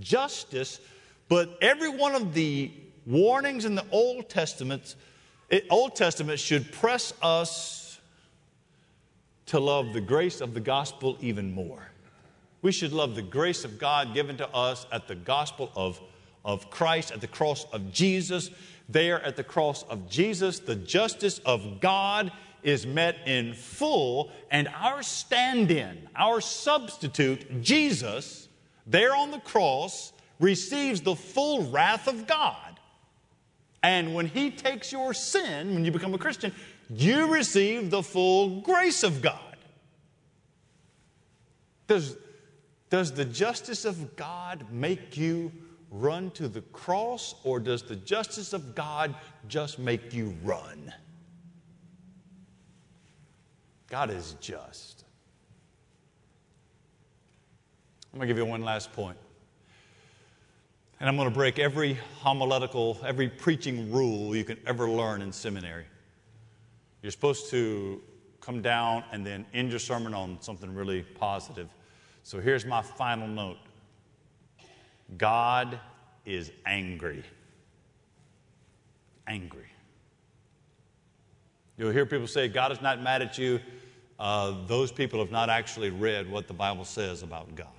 justice, 0.00 0.80
but 1.28 1.58
every 1.60 1.88
one 1.88 2.14
of 2.14 2.34
the 2.34 2.70
warnings 3.06 3.64
in 3.64 3.74
the 3.74 3.84
Old 3.90 4.28
Testament, 4.28 4.96
Old 5.70 5.96
Testament 5.96 6.38
should 6.38 6.72
press 6.72 7.12
us 7.22 8.00
to 9.46 9.58
love 9.58 9.94
the 9.94 10.00
grace 10.00 10.40
of 10.40 10.54
the 10.54 10.60
gospel 10.60 11.16
even 11.20 11.52
more. 11.52 11.90
We 12.60 12.72
should 12.72 12.92
love 12.92 13.14
the 13.14 13.22
grace 13.22 13.64
of 13.64 13.78
God 13.78 14.14
given 14.14 14.36
to 14.38 14.48
us 14.50 14.86
at 14.92 15.08
the 15.08 15.14
gospel 15.14 15.70
of, 15.74 16.00
of 16.44 16.70
Christ, 16.70 17.12
at 17.12 17.20
the 17.20 17.28
cross 17.28 17.64
of 17.72 17.92
Jesus. 17.92 18.50
There 18.88 19.22
at 19.22 19.36
the 19.36 19.44
cross 19.44 19.84
of 19.84 20.08
Jesus, 20.08 20.58
the 20.58 20.74
justice 20.74 21.38
of 21.40 21.80
God 21.80 22.32
is 22.62 22.86
met 22.86 23.16
in 23.26 23.54
full, 23.54 24.32
and 24.50 24.68
our 24.68 25.02
stand 25.02 25.70
in, 25.70 26.08
our 26.16 26.40
substitute, 26.40 27.62
Jesus, 27.62 28.47
there 28.88 29.14
on 29.14 29.30
the 29.30 29.40
cross, 29.40 30.12
receives 30.40 31.00
the 31.00 31.14
full 31.14 31.70
wrath 31.70 32.08
of 32.08 32.26
God. 32.26 32.56
And 33.82 34.14
when 34.14 34.26
He 34.26 34.50
takes 34.50 34.90
your 34.90 35.14
sin, 35.14 35.74
when 35.74 35.84
you 35.84 35.92
become 35.92 36.14
a 36.14 36.18
Christian, 36.18 36.52
you 36.90 37.32
receive 37.32 37.90
the 37.90 38.02
full 38.02 38.60
grace 38.60 39.02
of 39.02 39.22
God. 39.22 39.56
Does, 41.86 42.16
does 42.90 43.12
the 43.12 43.24
justice 43.24 43.84
of 43.84 44.16
God 44.16 44.64
make 44.70 45.16
you 45.16 45.52
run 45.90 46.30
to 46.32 46.48
the 46.48 46.60
cross, 46.60 47.34
or 47.44 47.60
does 47.60 47.82
the 47.82 47.96
justice 47.96 48.52
of 48.52 48.74
God 48.74 49.14
just 49.48 49.78
make 49.78 50.12
you 50.12 50.34
run? 50.42 50.92
God 53.88 54.10
is 54.10 54.36
just. 54.40 55.04
I'm 58.12 58.18
going 58.18 58.26
to 58.26 58.34
give 58.34 58.38
you 58.38 58.46
one 58.46 58.62
last 58.62 58.92
point. 58.92 59.18
And 61.00 61.08
I'm 61.08 61.16
going 61.16 61.28
to 61.28 61.34
break 61.34 61.58
every 61.58 61.94
homiletical, 62.20 62.98
every 63.04 63.28
preaching 63.28 63.92
rule 63.92 64.34
you 64.34 64.44
can 64.44 64.58
ever 64.66 64.90
learn 64.90 65.22
in 65.22 65.32
seminary. 65.32 65.84
You're 67.02 67.12
supposed 67.12 67.50
to 67.50 68.02
come 68.40 68.62
down 68.62 69.04
and 69.12 69.24
then 69.24 69.46
end 69.54 69.70
your 69.70 69.78
sermon 69.78 70.14
on 70.14 70.38
something 70.40 70.74
really 70.74 71.02
positive. 71.02 71.68
So 72.24 72.40
here's 72.40 72.64
my 72.64 72.82
final 72.82 73.28
note 73.28 73.58
God 75.16 75.78
is 76.26 76.50
angry. 76.66 77.22
Angry. 79.26 79.66
You'll 81.76 81.92
hear 81.92 82.06
people 82.06 82.26
say, 82.26 82.48
God 82.48 82.72
is 82.72 82.80
not 82.80 83.00
mad 83.00 83.22
at 83.22 83.38
you. 83.38 83.60
Uh, 84.18 84.66
those 84.66 84.90
people 84.90 85.20
have 85.20 85.30
not 85.30 85.48
actually 85.48 85.90
read 85.90 86.28
what 86.28 86.48
the 86.48 86.54
Bible 86.54 86.84
says 86.84 87.22
about 87.22 87.54
God. 87.54 87.77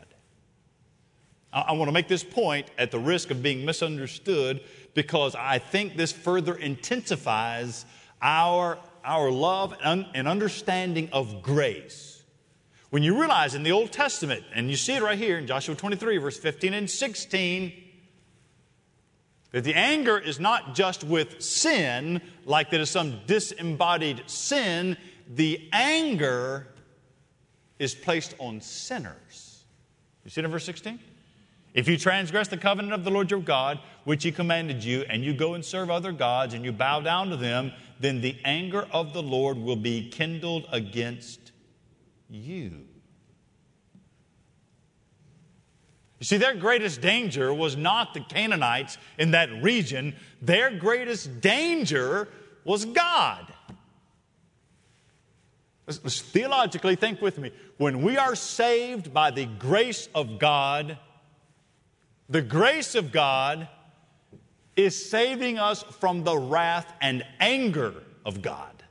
I 1.52 1.72
want 1.74 1.88
to 1.88 1.92
make 1.92 2.08
this 2.08 2.24
point 2.24 2.68
at 2.78 2.92
the 2.92 3.00
risk 3.00 3.32
of 3.32 3.42
being 3.42 3.66
misunderstood 3.66 4.62
because 4.94 5.34
I 5.36 5.58
think 5.58 5.98
this 5.98 6.12
further 6.12 6.56
intensifies 6.56 7.86
our, 8.22 8.78
our 9.04 9.32
love 9.32 9.76
and 9.84 10.28
understanding 10.28 11.10
of 11.12 11.42
grace. 11.42 12.24
When 12.92 13.04
you 13.04 13.20
realize 13.20 13.56
in 13.56 13.64
the 13.64 13.72
Old 13.72 13.92
Testament, 13.92 14.44
and 14.54 14.70
you 14.70 14.76
see 14.76 14.96
it 14.96 15.04
right 15.04 15.18
here 15.18 15.38
in 15.38 15.48
Joshua 15.48 15.76
23, 15.76 16.18
verse 16.18 16.38
15 16.38 16.74
and 16.74 16.90
16, 16.90 17.74
that 19.52 19.64
the 19.64 19.74
anger 19.74 20.18
is 20.18 20.40
not 20.40 20.76
just 20.76 21.04
with 21.04 21.42
sin, 21.42 22.22
like 22.46 22.70
that 22.72 22.80
is 22.80 22.90
some 22.90 23.20
disembodied 23.26 24.24
sin, 24.28 24.98
the 25.28 25.68
anger 25.72 26.68
is 27.80 27.96
placed 27.96 28.36
on 28.40 28.62
sinners. 28.62 29.64
You 30.24 30.32
see 30.32 30.42
it 30.42 30.46
in 30.46 30.52
verse 30.52 30.66
16? 30.66 31.00
If 31.74 31.88
you 31.88 31.98
transgress 31.98 32.48
the 32.48 32.58
covenant 32.58 32.94
of 32.94 33.04
the 33.04 33.12
Lord 33.12 33.30
your 33.30 33.40
God, 33.40 33.80
which 34.04 34.24
he 34.24 34.32
commanded 34.32 34.84
you, 34.84 35.06
and 35.10 35.24
you 35.24 35.34
go 35.34 35.54
and 35.54 35.64
serve 35.64 35.90
other 35.90 36.12
gods, 36.12 36.54
and 36.54 36.66
you 36.66 36.72
bow 36.72 37.02
down 37.02 37.30
to 37.30 37.38
them, 37.38 37.72
then 38.00 38.22
the 38.22 38.38
anger 38.44 38.88
of 38.92 39.14
the 39.14 39.22
Lord 39.22 39.58
will 39.58 39.76
be 39.76 40.10
kindled 40.10 40.66
against 40.72 41.52
you. 42.30 42.86
You 46.20 46.26
see, 46.26 46.38
their 46.38 46.56
greatest 46.56 47.02
danger 47.02 47.54
was 47.54 47.78
not 47.78 48.14
the 48.14 48.20
Canaanites 48.20 48.98
in 49.18 49.32
that 49.32 49.64
region, 49.64 50.16
their 50.42 50.76
greatest 50.76 51.40
danger 51.40 52.28
was 52.66 52.86
God. 52.86 53.54
Let's, 55.88 56.22
theologically 56.22 56.96
think 56.96 57.22
with 57.22 57.40
me. 57.40 57.52
When 57.78 58.04
we 58.04 58.18
are 58.18 58.36
saved 58.36 59.12
by 59.14 59.32
the 59.32 59.46
grace 59.46 60.08
of 60.14 60.38
God, 60.38 61.00
the 62.30 62.42
grace 62.42 62.96
of 62.96 63.12
God 63.12 63.68
is 64.76 65.10
saving 65.10 65.58
us 65.58 65.84
from 65.84 66.24
the 66.24 66.38
wrath 66.38 66.94
and 67.02 67.26
anger 67.40 67.94
of 68.26 68.42
God. 68.42 68.84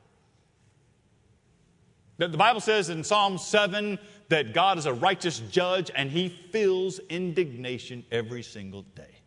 The 2.19 2.29
Bible 2.29 2.61
says 2.61 2.91
in 2.91 3.05
Psalm 3.05 3.39
7 3.39 3.97
that 4.29 4.53
God 4.53 4.77
is 4.77 4.87
a 4.87 4.93
righteous 4.93 5.39
judge 5.39 5.89
and 5.95 6.11
he 6.11 6.29
feels 6.29 6.99
indignation 7.09 8.05
every 8.11 8.43
single 8.43 8.83
day. 8.97 9.19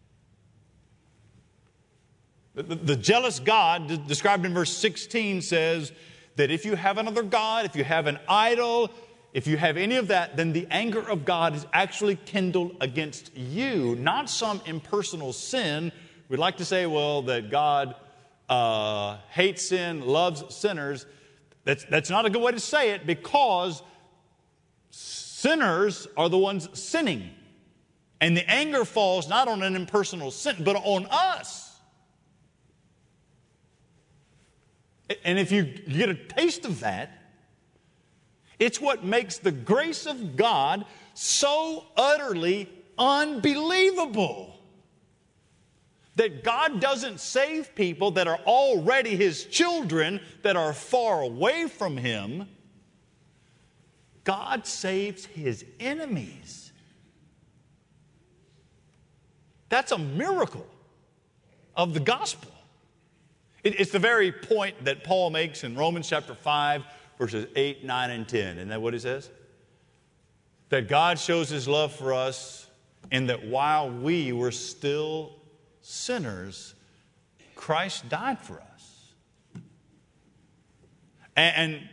The, 2.54 2.64
the, 2.64 2.98
jealous 2.98 3.40
God, 3.40 4.08
described 4.08 4.46
in 4.46 4.54
verse 4.54 4.76
16, 4.76 5.42
says 5.42 5.94
that 6.36 6.52
if 6.52 6.66
you 6.66 6.76
have 6.76 6.98
another 6.98 7.24
God, 7.24 7.66
if 7.66 7.78
you 7.78 7.86
have 7.86 8.08
an 8.08 8.20
idol, 8.28 8.92
if 9.34 9.48
you 9.48 9.56
have 9.58 9.78
any 9.78 9.96
of 9.96 10.10
that, 10.10 10.36
then 10.36 10.52
the 10.52 10.68
anger 10.70 11.00
of 11.00 11.24
God 11.24 11.56
is 11.56 11.66
actually 11.72 12.18
kindled 12.18 12.76
against 12.82 13.36
you, 13.36 13.96
not 13.96 14.30
some 14.30 14.62
impersonal 14.66 15.32
sin. 15.32 15.92
We'd 16.28 16.40
like 16.40 16.58
to 16.58 16.66
say, 16.66 16.86
well, 16.86 17.22
that 17.24 17.50
God 17.50 17.96
uh, 18.50 19.18
hates 19.30 19.68
sin, 19.68 20.06
loves 20.06 20.54
sinners. 20.54 21.06
That's, 21.64 21.86
that's 21.86 22.10
not 22.10 22.26
a 22.26 22.30
good 22.30 22.42
way 22.42 22.52
to 22.52 22.60
say 22.60 22.92
it 22.92 23.06
because 23.06 23.82
sinners 24.90 26.08
are 26.18 26.28
the 26.28 26.38
ones 26.38 26.68
sinning. 26.78 27.30
And 28.20 28.36
the 28.36 28.48
anger 28.50 28.84
falls 28.84 29.30
not 29.30 29.48
on 29.48 29.64
an 29.64 29.76
impersonal 29.76 30.32
sin, 30.32 30.58
but 30.60 30.76
on 30.76 31.08
us. 31.10 31.80
And 35.24 35.40
if 35.40 35.52
you 35.52 35.64
get 35.64 36.10
a 36.10 36.16
taste 36.16 36.66
of 36.66 36.82
that, 36.82 37.21
it's 38.62 38.80
what 38.80 39.04
makes 39.04 39.40
the 39.40 39.52
grace 39.52 40.06
of 40.06 40.36
God 40.38 40.86
so 41.16 41.84
utterly 41.98 42.70
unbelievable. 42.96 44.56
That 46.16 46.44
God 46.44 46.80
doesn't 46.80 47.20
save 47.20 47.74
people 47.74 48.12
that 48.12 48.28
are 48.28 48.40
already 48.46 49.16
His 49.16 49.46
children, 49.46 50.22
that 50.44 50.56
are 50.56 50.74
far 50.74 51.22
away 51.22 51.68
from 51.68 51.98
Him. 51.98 52.48
God 54.26 54.68
saves 54.68 55.26
His 55.26 55.66
enemies. 55.80 56.72
That's 59.70 59.92
a 59.92 59.98
miracle 59.98 60.68
of 61.76 61.96
the 61.96 62.00
gospel. 62.00 62.52
It's 63.64 63.92
the 63.92 64.00
very 64.00 64.32
point 64.32 64.86
that 64.86 65.04
Paul 65.04 65.32
makes 65.32 65.64
in 65.64 65.76
Romans 65.76 66.08
chapter 66.08 66.36
5, 66.36 66.84
verses 67.22 67.46
8, 67.56 67.84
9, 67.84 68.10
and 68.10 68.28
10. 68.28 68.58
Isn't 68.58 68.70
that 68.70 68.82
what 68.82 68.94
he 68.94 69.00
says? 69.00 69.30
That 70.70 70.88
God 70.88 71.20
shows 71.20 71.50
his 71.50 71.68
love 71.68 71.94
for 71.94 72.16
us 72.16 72.68
in 73.12 73.28
that 73.28 73.46
while 73.46 73.92
we 73.92 74.32
were 74.32 74.50
still 74.50 75.36
sinners, 75.82 76.74
Christ 77.56 78.10
died 78.10 78.40
for 78.40 78.60
us. 78.74 79.14
And, 81.36 81.56
and 81.56 81.90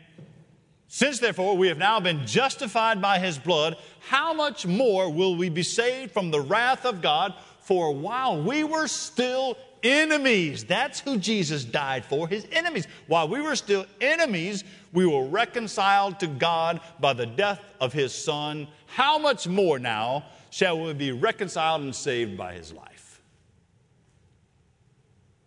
since, 0.86 1.18
therefore, 1.18 1.58
we 1.58 1.68
have 1.68 1.76
now 1.76 2.00
been 2.00 2.26
justified 2.26 3.02
by 3.02 3.18
his 3.18 3.36
blood, 3.36 3.76
how 4.08 4.32
much 4.32 4.64
more 4.64 5.12
will 5.12 5.36
we 5.36 5.50
be 5.50 5.62
saved 5.62 6.12
from 6.12 6.30
the 6.30 6.40
wrath 6.40 6.86
of 6.86 7.02
God? 7.02 7.34
For 7.60 7.94
while 7.94 8.42
we 8.42 8.64
were 8.64 8.88
still 8.88 9.58
enemies. 9.82 10.64
That's 10.64 11.00
who 11.00 11.18
Jesus 11.18 11.64
died 11.64 12.04
for, 12.04 12.28
his 12.28 12.46
enemies. 12.52 12.86
While 13.06 13.28
we 13.28 13.40
were 13.40 13.56
still 13.56 13.86
enemies, 14.00 14.64
we 14.92 15.06
were 15.06 15.26
reconciled 15.26 16.20
to 16.20 16.26
God 16.26 16.80
by 17.00 17.12
the 17.12 17.26
death 17.26 17.60
of 17.80 17.92
his 17.92 18.14
son. 18.14 18.68
How 18.86 19.18
much 19.18 19.46
more 19.46 19.78
now 19.78 20.24
shall 20.50 20.80
we 20.80 20.92
be 20.94 21.12
reconciled 21.12 21.82
and 21.82 21.94
saved 21.94 22.36
by 22.36 22.54
his 22.54 22.72
life? 22.72 23.22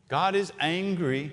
God 0.07 0.35
is 0.35 0.51
angry, 0.59 1.31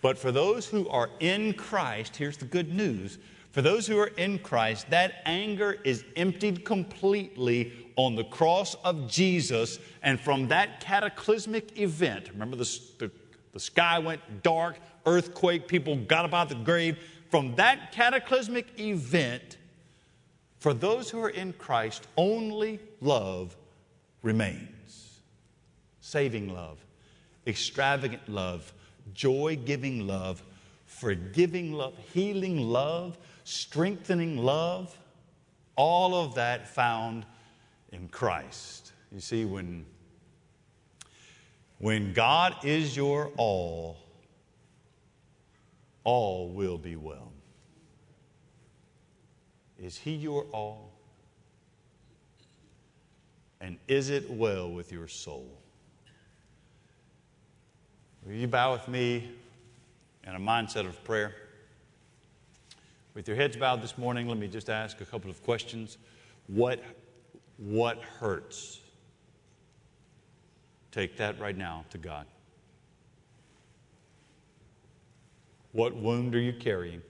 but 0.00 0.16
for 0.16 0.32
those 0.32 0.66
who 0.66 0.88
are 0.88 1.10
in 1.20 1.52
Christ, 1.52 2.16
here's 2.16 2.38
the 2.38 2.46
good 2.46 2.72
news. 2.72 3.18
For 3.50 3.62
those 3.62 3.86
who 3.86 3.98
are 3.98 4.12
in 4.16 4.38
Christ, 4.38 4.88
that 4.90 5.22
anger 5.24 5.78
is 5.84 6.04
emptied 6.16 6.64
completely 6.64 7.72
on 7.96 8.14
the 8.14 8.24
cross 8.24 8.76
of 8.84 9.08
Jesus. 9.10 9.78
And 10.02 10.20
from 10.20 10.48
that 10.48 10.80
cataclysmic 10.80 11.78
event, 11.78 12.30
remember 12.30 12.56
the, 12.56 12.80
the, 12.98 13.10
the 13.52 13.60
sky 13.60 13.98
went 13.98 14.42
dark, 14.42 14.78
earthquake, 15.08 15.68
people 15.68 15.96
got 15.96 16.24
up 16.24 16.34
out 16.34 16.48
the 16.48 16.54
grave. 16.54 16.98
From 17.30 17.54
that 17.56 17.92
cataclysmic 17.92 18.78
event, 18.78 19.56
for 20.58 20.74
those 20.74 21.10
who 21.10 21.20
are 21.22 21.30
in 21.30 21.52
Christ, 21.52 22.06
only 22.16 22.80
love 23.00 23.56
remains 24.22 24.68
saving 26.00 26.52
love, 26.52 26.78
extravagant 27.46 28.26
love, 28.28 28.72
joy 29.12 29.58
giving 29.64 30.06
love, 30.06 30.42
forgiving 30.86 31.72
love, 31.72 31.94
healing 32.14 32.58
love, 32.58 33.18
strengthening 33.44 34.38
love. 34.38 34.98
All 35.76 36.14
of 36.14 36.34
that 36.34 36.66
found 36.66 37.26
in 37.92 38.08
Christ. 38.08 38.92
You 39.12 39.20
see, 39.20 39.44
when, 39.44 39.84
when 41.78 42.14
God 42.14 42.56
is 42.64 42.96
your 42.96 43.30
all, 43.36 43.98
all 46.08 46.48
will 46.48 46.78
be 46.78 46.96
well. 46.96 47.30
Is 49.78 49.98
He 49.98 50.12
your 50.12 50.44
all? 50.52 50.90
And 53.60 53.76
is 53.88 54.08
it 54.08 54.30
well 54.30 54.70
with 54.70 54.90
your 54.90 55.06
soul? 55.06 55.46
Will 58.24 58.32
you 58.32 58.46
bow 58.46 58.72
with 58.72 58.88
me 58.88 59.30
in 60.26 60.34
a 60.34 60.40
mindset 60.40 60.86
of 60.86 61.04
prayer? 61.04 61.34
With 63.12 63.28
your 63.28 63.36
heads 63.36 63.58
bowed 63.58 63.82
this 63.82 63.98
morning, 63.98 64.28
let 64.28 64.38
me 64.38 64.48
just 64.48 64.70
ask 64.70 65.02
a 65.02 65.04
couple 65.04 65.28
of 65.28 65.44
questions. 65.44 65.98
What 66.46 66.82
what 67.58 67.98
hurts. 68.18 68.80
Take 70.90 71.18
that 71.18 71.38
right 71.38 71.56
now 71.56 71.84
to 71.90 71.98
God. 71.98 72.24
What 75.78 75.94
wound 75.94 76.34
are 76.34 76.40
you 76.40 76.54
carrying? 76.54 77.02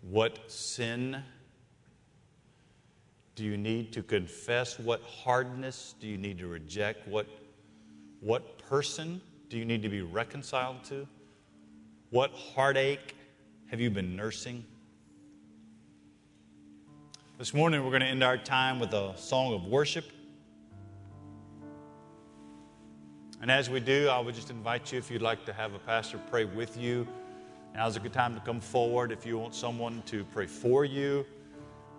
What 0.00 0.50
sin 0.50 1.22
do 3.34 3.44
you 3.44 3.58
need 3.58 3.92
to 3.92 4.02
confess? 4.02 4.78
What 4.78 5.02
hardness 5.02 5.94
do 6.00 6.06
you 6.06 6.16
need 6.16 6.38
to 6.38 6.46
reject? 6.46 7.06
What, 7.06 7.26
what 8.20 8.60
person 8.60 9.20
do 9.50 9.58
you 9.58 9.66
need 9.66 9.82
to 9.82 9.90
be 9.90 10.00
reconciled 10.00 10.84
to? 10.84 11.06
What 12.08 12.32
heartache 12.32 13.14
have 13.66 13.78
you 13.78 13.90
been 13.90 14.16
nursing? 14.16 14.64
This 17.36 17.52
morning, 17.52 17.84
we're 17.84 17.90
going 17.90 18.00
to 18.00 18.08
end 18.08 18.24
our 18.24 18.38
time 18.38 18.80
with 18.80 18.94
a 18.94 19.12
song 19.18 19.52
of 19.52 19.66
worship. 19.66 20.06
And 23.40 23.50
as 23.50 23.70
we 23.70 23.80
do, 23.80 24.08
I 24.08 24.18
would 24.18 24.34
just 24.34 24.50
invite 24.50 24.92
you, 24.92 24.98
if 24.98 25.10
you'd 25.10 25.22
like 25.22 25.46
to 25.46 25.52
have 25.52 25.74
a 25.74 25.78
pastor 25.78 26.20
pray 26.30 26.44
with 26.44 26.76
you, 26.76 27.08
now's 27.74 27.96
a 27.96 28.00
good 28.00 28.12
time 28.12 28.34
to 28.34 28.40
come 28.40 28.60
forward. 28.60 29.12
If 29.12 29.24
you 29.24 29.38
want 29.38 29.54
someone 29.54 30.02
to 30.06 30.24
pray 30.24 30.46
for 30.46 30.84
you, 30.84 31.24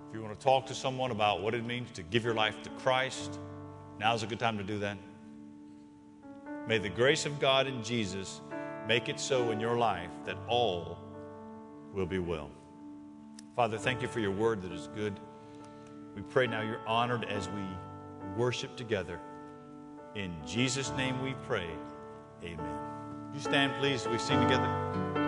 if 0.08 0.16
you 0.16 0.22
want 0.22 0.40
to 0.40 0.44
talk 0.44 0.68
to 0.68 0.76
someone 0.76 1.10
about 1.10 1.42
what 1.42 1.56
it 1.56 1.66
means 1.66 1.90
to 1.94 2.04
give 2.04 2.24
your 2.24 2.36
life 2.36 2.62
to 2.64 2.70
Christ, 2.72 3.40
now's 4.00 4.22
a 4.22 4.28
good 4.28 4.40
time 4.40 4.58
to 4.58 4.64
do 4.64 4.78
that. 4.80 4.98
May 6.68 6.78
the 6.78 6.90
grace 6.90 7.26
of 7.26 7.40
God 7.40 7.66
in 7.66 7.84
Jesus 7.84 8.42
make 8.88 9.10
it 9.10 9.20
so 9.20 9.50
in 9.50 9.60
your 9.60 9.78
life 9.78 10.12
that 10.26 10.38
all 10.48 11.00
will 11.94 12.06
be 12.06 12.20
well. 12.20 12.52
Father, 13.56 13.80
thank 13.80 14.02
you 14.02 14.08
for 14.08 14.20
your 14.20 14.32
word 14.32 14.62
that 14.62 14.72
is 14.72 14.90
good. 14.96 15.20
We 16.16 16.22
pray 16.22 16.46
now 16.46 16.62
you're 16.62 16.88
honored 16.88 17.26
as 17.26 17.50
we 17.50 17.64
worship 18.38 18.76
together. 18.76 19.20
In 20.15 20.36
Jesus' 20.45 20.91
name 20.97 21.21
we 21.21 21.34
pray. 21.47 21.69
Amen. 22.43 22.76
You 23.34 23.39
stand, 23.39 23.74
please. 23.80 24.06
We 24.08 24.17
sing 24.17 24.41
together. 24.41 25.21